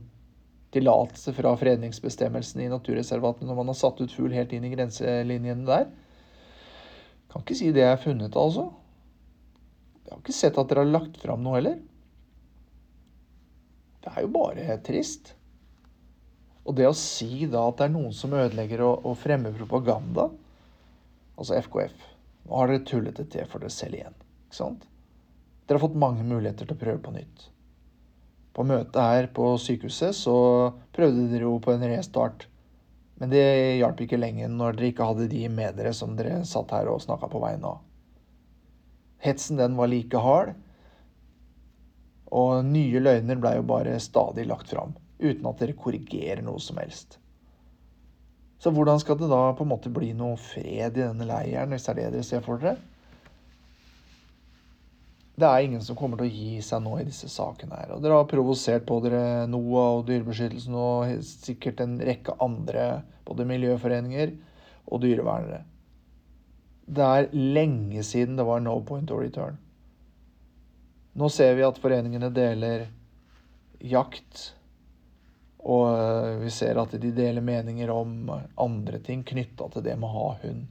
[0.75, 5.69] tillatelse fra fredningsbestemmelsen i naturreservatene når man har satt ut fugl helt inn i grenselinjene
[5.69, 5.87] der.
[7.31, 8.69] Kan ikke si det jeg har funnet, altså.
[10.05, 11.79] Jeg har ikke sett at dere har lagt fram noe heller.
[14.05, 15.33] Det er jo bare trist.
[16.65, 20.31] Og det å si da at det er noen som ødelegger og, og fremmer propaganda
[21.35, 21.95] Altså FKF.
[22.47, 24.15] Nå har dere tullet det til for dere selv igjen.
[24.47, 24.85] Ikke sant?
[25.67, 27.49] Dere har fått mange muligheter til å prøve på nytt.
[28.55, 30.37] På møtet her på sykehuset så
[30.95, 32.47] prøvde dere jo på en restart.
[33.19, 33.43] Men det
[33.81, 37.03] hjalp ikke lenger når dere ikke hadde de med dere som dere satt her og
[37.03, 37.83] snakka på vegne av.
[39.25, 40.53] Hetsen den var like hard,
[42.35, 46.81] og nye løgner blei jo bare stadig lagt fram, uten at dere korrigerer noe som
[46.83, 47.19] helst.
[48.59, 51.87] Så hvordan skal det da på en måte bli noe fred i denne leiren, hvis
[51.87, 52.79] det er det dere ser for dere?
[55.35, 57.97] Det er ingen som kommer til å gi seg nå i disse sakene her.
[57.97, 63.47] Og dere har provosert på dere NOAH og Dyrebeskyttelsen og sikkert en rekke andre, både
[63.51, 64.37] miljøforeninger
[64.87, 65.65] og dyrevernere.
[66.87, 69.59] Det er lenge siden det var no point of return.
[71.19, 72.89] Nå ser vi at foreningene deler
[73.83, 74.53] jakt,
[75.65, 78.29] og eh, vi ser at de deler meninger om
[78.61, 80.67] andre ting knytta til det med å ha hund.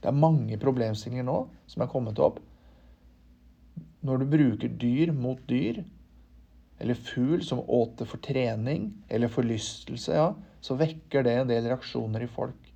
[0.00, 2.38] Det er mange problemstillinger nå som er kommet opp.
[4.06, 5.82] Når du bruker dyr mot dyr,
[6.80, 10.30] eller fugl som åte for trening eller forlystelse, ja,
[10.64, 12.70] så vekker det en del reaksjoner i folk.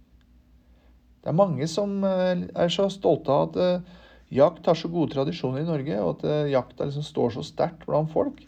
[1.25, 4.01] Det er mange som eh, er så stolte av at eh,
[4.35, 8.11] Jakt har så gode tradisjoner i Norge, og at jakta liksom står så sterkt blant
[8.11, 8.41] folk.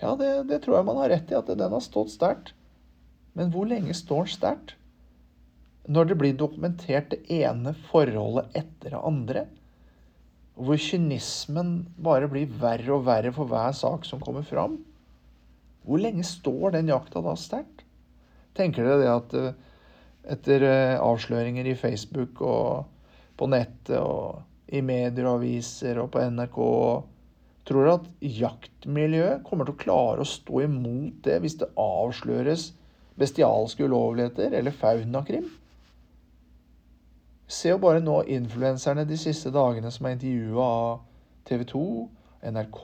[0.00, 2.52] Ja, det, det, tror jeg man har rett i, at den har stått sterkt.
[3.36, 4.74] Men hvor lenge står den sterkt?
[5.86, 9.46] Når det blir dokumentert det ene forholdet etter det andre,
[10.56, 14.80] hvor kynismen bare blir verre og verre for hver sak som kommer fram,
[15.86, 17.84] hvor lenge står den jakta da sterkt?
[18.56, 19.58] Tenker dere det at eh,
[20.34, 22.88] etter eh, avsløringer i Facebook og
[23.36, 26.58] på nettet og i medier og aviser og på NRK
[27.66, 32.68] Tror dere at jaktmiljøet kommer til å klare å stå imot det hvis det avsløres
[33.18, 35.48] bestialske ulovligheter eller faunakrim?
[37.50, 41.02] Se jo bare nå influenserne de siste dagene som er intervjua av
[41.46, 41.82] TV 2,
[42.50, 42.82] NRK,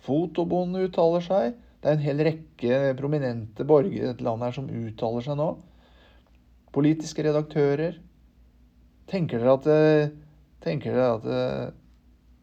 [0.00, 1.56] Fotobonden uttaler seg.
[1.80, 5.50] Det er en hel rekke prominente borgere i dette landet her som uttaler seg nå.
[6.72, 7.98] Politiske redaktører.
[9.10, 10.12] Tenker dere at, eh,
[10.62, 11.76] tenker dere at eh,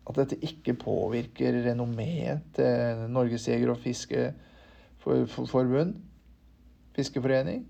[0.08, 5.96] at dette ikke påvirker renommeet til Norges jeger- og fiskeforbund,
[6.96, 7.66] fiskeforening?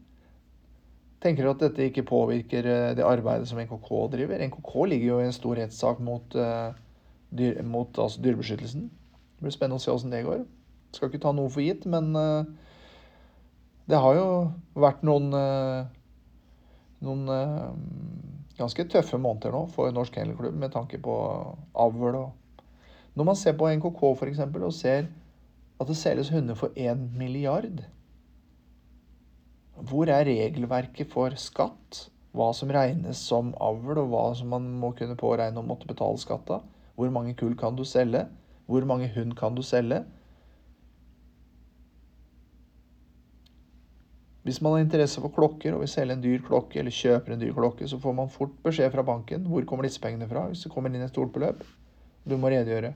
[1.21, 4.47] Tenker at dette ikke påvirker eh, det arbeidet som NKK driver?
[4.47, 6.73] NKK ligger jo i en stor rettssak mot, uh,
[7.33, 8.91] dyr, mot altså dyrebeskyttelsen.
[9.37, 10.45] Det blir spennende å se åssen det går.
[10.93, 12.45] Skal ikke ta noe for gitt, men uh,
[13.89, 14.27] det har jo
[14.77, 15.33] vært noen
[16.97, 17.29] noen
[18.57, 21.13] ganske tøffe måneder nå for Norsk Kennelklubb med tanke på
[21.77, 22.15] avl.
[22.15, 22.31] og
[23.15, 24.39] Når man ser på NKK f.eks.
[24.39, 25.07] og ser
[25.79, 27.83] at det selges hunder for 1 milliard
[29.77, 32.07] Hvor er regelverket for skatt?
[32.33, 36.17] Hva som regnes som avl, og hva som man må kunne påregne å måtte betale
[36.21, 36.65] skatt av?
[36.97, 38.25] Hvor mange kull kan du selge?
[38.65, 40.03] Hvor mange hund kan du selge?
[44.47, 47.41] Hvis man har interesse for klokker og vil selge en dyr klokke eller kjøper en
[47.41, 50.61] dyr klokke, så får man fort beskjed fra banken hvor kommer disse pengene fra hvis
[50.63, 51.65] det kommer inn et stort beløp.
[52.23, 52.93] Du må redegjøre.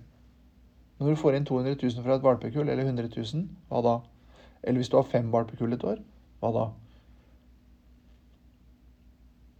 [1.02, 3.98] Når du får inn 200 000 fra et valpekull, eller 100 000, hva da?
[4.64, 6.00] Eller hvis du har fem valpekull et år,
[6.40, 6.66] hva da?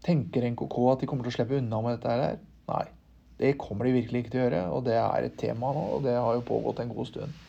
[0.08, 2.42] Tenker NKK at de kommer til å slippe unna med dette her?
[2.72, 2.84] Nei.
[3.42, 6.06] Det kommer de virkelig ikke til å gjøre, og det er et tema nå, og
[6.08, 7.40] det har jo pågått en god stund.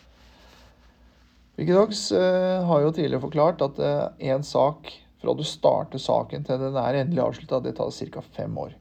[1.59, 3.81] Wikidogs uh, har jo tidligere forklart at
[4.19, 4.93] én uh, sak
[5.23, 8.23] fra du starter saken til den er endelig avslutta, det tar ca.
[8.35, 8.73] fem år.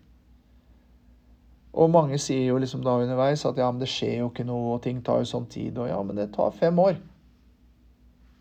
[1.71, 4.75] Og mange sier jo liksom da underveis at ja, men det skjer jo ikke noe,
[4.75, 5.77] og ting tar jo sånn tid.
[5.79, 6.97] Og ja, men det tar fem år.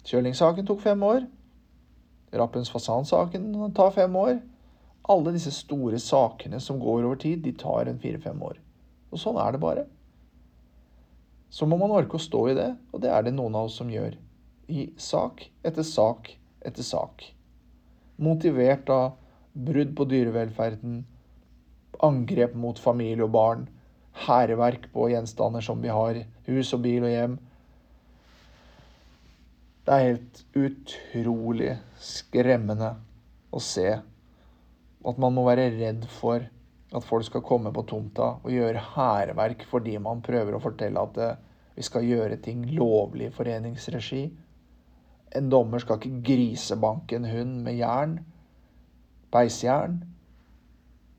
[0.09, 1.29] Kjølingssaken tok fem år.
[2.41, 4.41] Rappens fasansaken tar fem år.
[5.11, 8.59] Alle disse store sakene som går over tid, de tar en fire-fem år.
[9.11, 9.87] Og sånn er det bare
[11.51, 13.81] så må man orke å stå i det, og det er det noen av oss
[13.81, 14.15] som gjør.
[14.71, 16.31] I sak etter sak
[16.63, 17.25] etter sak.
[18.21, 19.17] Motivert av
[19.53, 21.03] brudd på dyrevelferden,
[22.07, 23.65] angrep mot familie og barn,
[24.27, 27.37] hærverk på gjenstander som vi har, hus og bil og hjem.
[29.87, 32.95] Det er helt utrolig skremmende
[33.51, 33.89] å se
[35.01, 36.45] at man må være redd for
[36.91, 41.21] at folk skal komme på tomta og gjøre hærverk fordi man prøver å fortelle at
[41.23, 41.37] eh,
[41.77, 44.25] vi skal gjøre ting lovlig i foreningsregi.
[45.39, 48.17] En dommer skal ikke grisebanke en hund med jern,
[49.31, 50.01] beisjern.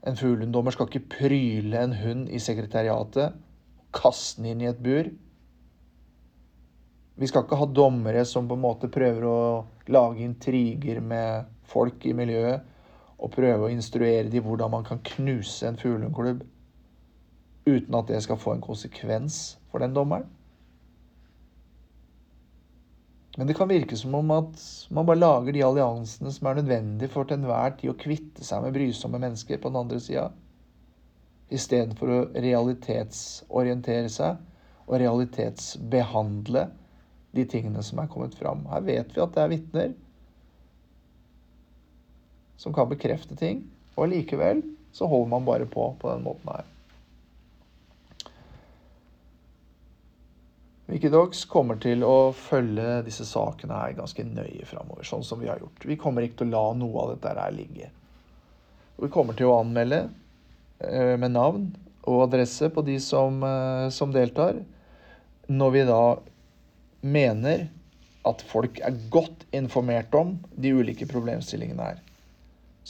[0.03, 3.37] En fuglehunddommer skal ikke pryle en hund i sekretariatet,
[3.95, 5.07] kaste den inn i et bur.
[7.21, 9.39] Vi skal ikke ha dommere som på en måte prøver å
[9.91, 12.67] lage intriger med folk i miljøet
[13.21, 16.43] og prøve å instruere dem hvordan man kan knuse en fuglehundklubb
[17.69, 20.25] uten at det skal få en konsekvens for den dommeren.
[23.37, 27.11] Men det kan virke som om at man bare lager de alliansene som er nødvendige
[27.13, 30.25] for til enhver tid å kvitte seg med brysomme mennesker på den andre sida,
[31.51, 34.41] istedenfor å realitetsorientere seg
[34.87, 36.65] og realitetsbehandle
[37.31, 38.65] de tingene som er kommet fram.
[38.67, 39.93] Her vet vi at det er vitner
[42.61, 43.63] som kan bekrefte ting.
[43.97, 44.61] Og likevel
[44.93, 46.67] så holder man bare på på den måten her.
[50.91, 55.61] Wikidogs kommer til å følge disse sakene her ganske nøye framover, sånn som vi har
[55.61, 55.85] gjort.
[55.87, 57.87] Vi kommer ikke til å la noe av dette her ligge.
[58.99, 60.01] Vi kommer til å anmelde
[60.83, 61.69] eh, med navn
[62.03, 64.59] og adresse på de som, eh, som deltar,
[65.47, 66.03] når vi da
[67.01, 67.69] mener
[68.27, 72.03] at folk er godt informert om de ulike problemstillingene her.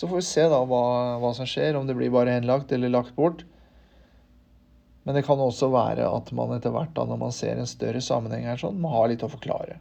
[0.02, 0.84] Så får vi se da hva,
[1.22, 3.44] hva som skjer, om det blir bare henlagt eller lagt bort.
[5.06, 8.02] Men det kan også være at man etter hvert, da, når man ser en større
[8.02, 9.78] sammenheng her, sånn, må ha litt å forklare.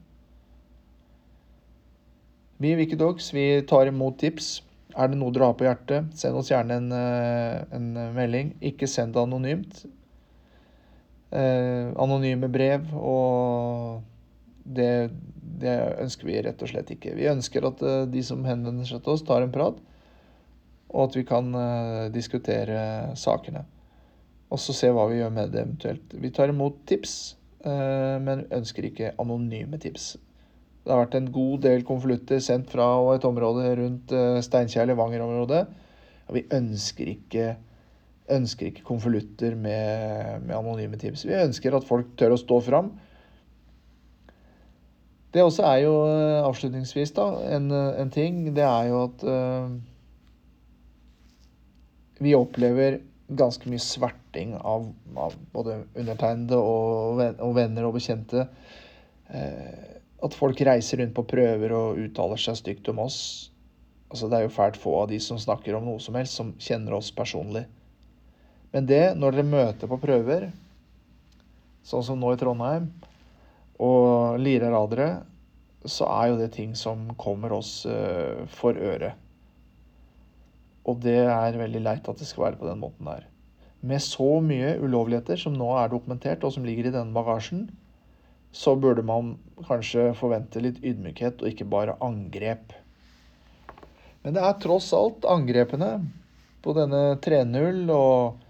[2.60, 4.58] Vi i Wikidogs vi tar imot tips.
[4.92, 8.52] Er det noe dere har på hjertet, send oss gjerne en, eh, en melding.
[8.60, 9.86] Ikke send det anonymt.
[11.32, 14.02] Eh, anonyme brev og
[14.70, 15.10] Det,
[15.62, 15.72] det,
[16.04, 17.14] ønsker vi rett og slett ikke.
[17.16, 19.80] Vi ønsker at uh, de som henvender seg til oss, tar en prat,
[20.90, 22.80] og at vi kan uh, diskutere
[23.18, 23.64] sakene.
[24.50, 26.16] Og så se hva vi gjør med det eventuelt.
[26.18, 27.36] Vi tar imot tips,
[27.66, 30.16] uh, men ønsker ikke anonyme tips.
[30.80, 35.66] Det har vært en god del konvolutter sendt fra et område rundt Steinkjer Levanger-området.
[36.30, 37.50] Og vi ønsker ikke
[38.30, 41.26] ønsker ikke konvolutter med, med, anonyme tips.
[41.26, 42.92] Vi ønsker at folk tør å stå fram.
[45.34, 47.26] Det også er jo eh, avslutningsvis da,
[47.56, 48.42] en, en ting.
[48.56, 49.26] Det er jo at
[52.20, 53.00] vi opplever
[53.30, 58.44] ganske mye sverting av, av både undertegnede og, og, venner og bekjente.
[59.30, 63.20] Eh, at folk reiser rundt på prøver og uttaler seg stygt om oss.
[64.10, 66.52] Altså, det er jo fælt få av de som snakker om noe som helst, som
[66.60, 67.64] kjenner oss personlig.
[68.74, 70.50] Men det, når dere møter på prøver,
[71.86, 72.90] sånn som nå i Trondheim,
[73.80, 75.10] og lirer av dere,
[75.88, 79.14] så er jo det ting som kommer oss uh, for øre.
[80.88, 83.26] Og det er veldig leit at det skal være på den måten der.
[83.80, 87.68] Med så mye ulovligheter som nå er dokumentert, og som ligger i denne bagasjen,
[88.52, 89.36] så burde man
[89.68, 92.74] kanskje forvente litt ydmykhet, og ikke bare angrep.
[94.24, 95.94] Men det er tross alt angrepene
[96.60, 98.40] på denne 3.0 og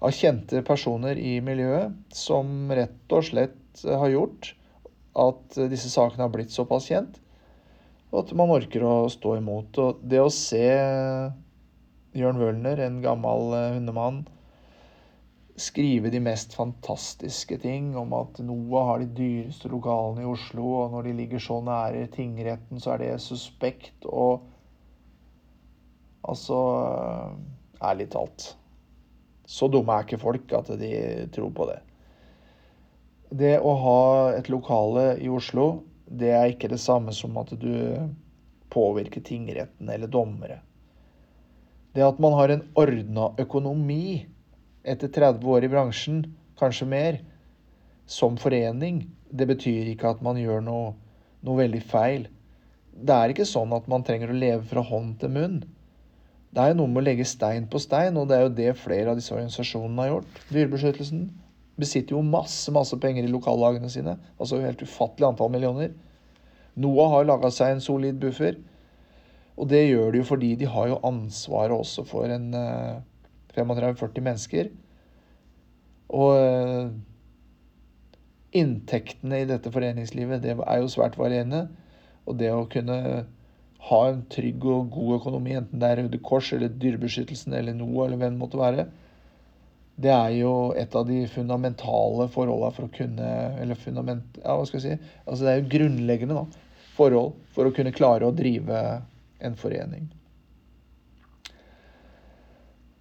[0.00, 4.54] av kjente personer i miljøet som rett og slett har gjort
[5.20, 7.18] at disse sakene har blitt såpass kjent,
[8.10, 9.78] og at man orker å stå imot.
[9.78, 10.64] Og det å se
[12.16, 14.24] Jørn Wølner, en gammel eh, hundemann,
[15.60, 20.94] skrive de mest fantastiske ting om at NOAH har de dyreste lokalene i Oslo, og
[20.94, 24.48] når de ligger så nære tingretten, så er det suspekt, og
[26.20, 26.56] Altså
[27.80, 28.44] Ærlig talt.
[29.48, 30.90] Så dumme er ikke folk at de
[31.32, 31.78] tror på det.
[33.40, 34.02] Det å ha
[34.36, 37.72] et lokale i Oslo, det er ikke det samme som at du
[38.70, 40.60] påvirker tingretten eller dommere.
[41.94, 44.26] Det at man har en ordna økonomi
[44.86, 46.22] etter 30 år i bransjen,
[46.60, 47.18] kanskje mer,
[48.10, 50.94] som forening, det betyr ikke at man gjør noe,
[51.46, 52.26] noe veldig feil.
[52.90, 55.60] Det er ikke sånn at man trenger å leve fra hånd til munn.
[56.50, 58.72] Det er jo noe med å legge stein på stein, og det er jo det
[58.80, 60.40] flere av disse organisasjonene har gjort.
[60.50, 61.28] Dyrebeskyttelsen
[61.80, 64.16] besitter jo masse masse penger i lokallagene sine.
[64.38, 65.94] Altså helt ufattelig antall millioner.
[66.80, 68.58] NOAH har laga seg en solid buffer.
[69.60, 72.48] Og det gjør de jo fordi de har jo ansvaret også for en
[73.52, 74.70] 35-40 eh, mennesker.
[76.16, 76.86] Og eh,
[78.60, 81.66] inntektene i dette foreningslivet det er jo svært varierende.
[82.24, 82.96] Og det å kunne
[83.90, 88.06] ha en trygg og god økonomi, enten det er Røde Kors eller Dyrebeskyttelsen eller NOA
[88.06, 88.88] eller hvem det måtte være,
[90.00, 93.30] det er jo et av de fundamentale forholdene for å kunne
[93.60, 94.38] Eller fundament...
[94.40, 95.10] Ja, hva skal jeg si?
[95.26, 96.44] Altså det er jo grunnleggende da,
[96.96, 98.78] forhold for å kunne klare å drive
[99.40, 100.08] en forening.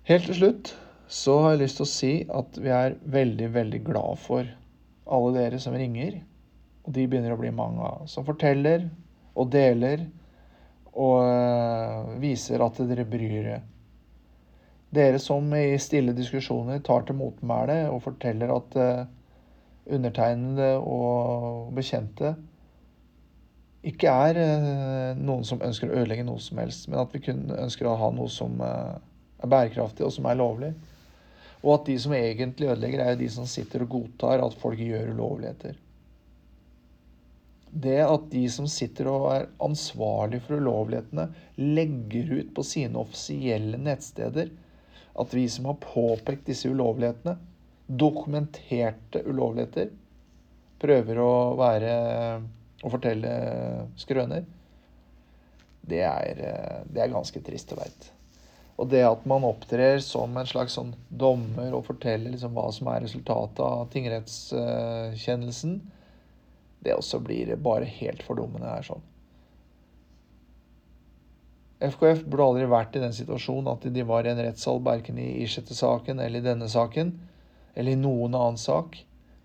[0.09, 0.71] Helt til slutt
[1.09, 4.49] så har jeg lyst til å si at vi er veldig, veldig glad for
[5.09, 6.19] alle dere som ringer.
[6.85, 8.05] Og de begynner å bli mange av.
[8.09, 8.87] Som forteller
[9.35, 10.05] og deler
[10.93, 13.59] og eh, viser at dere bryr dere.
[14.93, 19.03] Dere som i stille diskusjoner tar til motmæle og forteller at uh,
[19.85, 22.31] undertegnede og bekjente
[23.87, 27.45] ikke er uh, noen som ønsker å ødelegge noe som helst, men at vi kun
[27.55, 28.97] ønsker å ha noe som uh,
[29.39, 30.73] er bærekraftig og som er lovlig.
[31.63, 35.13] Og at de som egentlig ødelegger, er de som sitter og godtar at folk gjør
[35.15, 35.77] ulovligheter
[37.69, 41.27] det at de som sitter og er ansvarlig for ulovlighetene,
[41.61, 44.49] legger ut på sine offisielle nettsteder
[45.19, 47.35] at vi som har påpekt disse ulovlighetene,
[47.89, 49.91] dokumenterte ulovligheter,
[50.79, 51.93] prøver å være
[52.83, 53.33] å fortelle
[53.99, 54.45] skrøner,
[55.89, 56.41] det er,
[56.85, 58.09] det er ganske trist og leit.
[58.79, 62.87] Og det at man opptrer som en slags sånn dommer og forteller liksom hva som
[62.91, 65.79] er resultatet av tingrettskjennelsen,
[66.79, 69.03] det også blir bare helt fordummende her sånn.
[71.79, 75.29] FKF burde aldri vært i den situasjonen at de var i en rettssal verken i
[75.45, 77.13] Ischete-saken eller i denne saken,
[77.75, 78.97] eller i noen annen sak.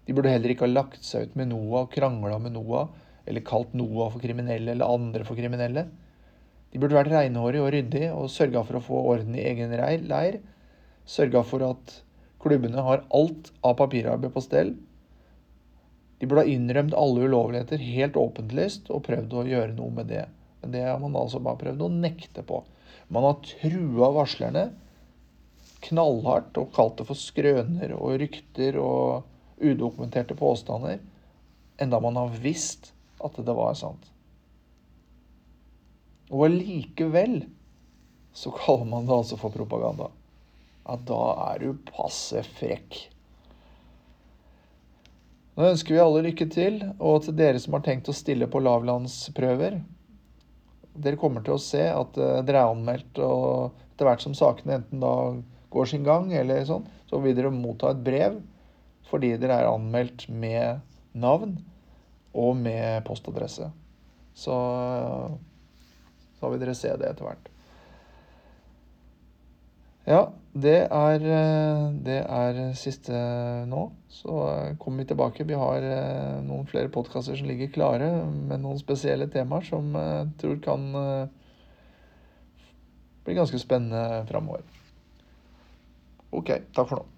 [0.07, 2.91] De burde heller ikke ha lagt seg ut med NOAH og krangla med NOAH,
[3.27, 5.87] eller kalt NOAH for kriminelle eller andre for kriminelle.
[6.73, 9.75] De burde vært reinhårige og ryddige og sørga for å få orden i egen
[10.09, 10.41] leir.
[11.07, 12.01] Sørga for at
[12.43, 14.75] klubbene har alt av papirarbeid på stell,
[16.25, 20.23] de burde ha innrømt alle ulovligheter helt åpenlyst og prøvd å gjøre noe med det.
[20.63, 22.63] Men det har man altså bare prøvd å nekte på.
[23.13, 24.63] Man har trua varslerne
[25.85, 29.27] knallhardt og kalt det for skrøner og rykter og
[29.61, 31.03] udokumenterte påstander.
[31.83, 32.94] Enda man har visst
[33.25, 34.11] at det var sant.
[36.33, 37.43] Og allikevel
[38.35, 40.11] så kaller man det altså for propaganda.
[40.85, 41.21] Ja, da
[41.53, 42.99] er du passe frekk.
[45.55, 48.63] Nå ønsker vi alle lykke til, og til dere som har tenkt å stille på
[48.65, 49.79] lavlandsprøver
[50.95, 54.77] Dere kommer til å se at uh, dere er anmeldt, og etter hvert som sakene
[54.77, 55.15] enten da
[55.75, 58.37] går sin gang, eller sånn, så vil dere motta et brev
[59.09, 60.83] fordi dere er anmeldt med
[61.19, 61.57] navn
[62.35, 63.71] og med postadresse.
[64.35, 64.55] Så,
[66.39, 67.51] så vil dere se det etter hvert.
[70.05, 71.23] Ja, det er,
[72.05, 73.15] det er siste
[73.71, 73.87] nå.
[74.13, 74.35] Så
[74.83, 75.47] kommer vi tilbake.
[75.49, 80.29] Vi har eh, noen flere podkaster som ligger klare med noen spesielle temaer som jeg
[80.43, 81.33] tror kan eh,
[83.25, 84.69] bli ganske spennende framover.
[86.35, 87.14] Ok, takk for nå.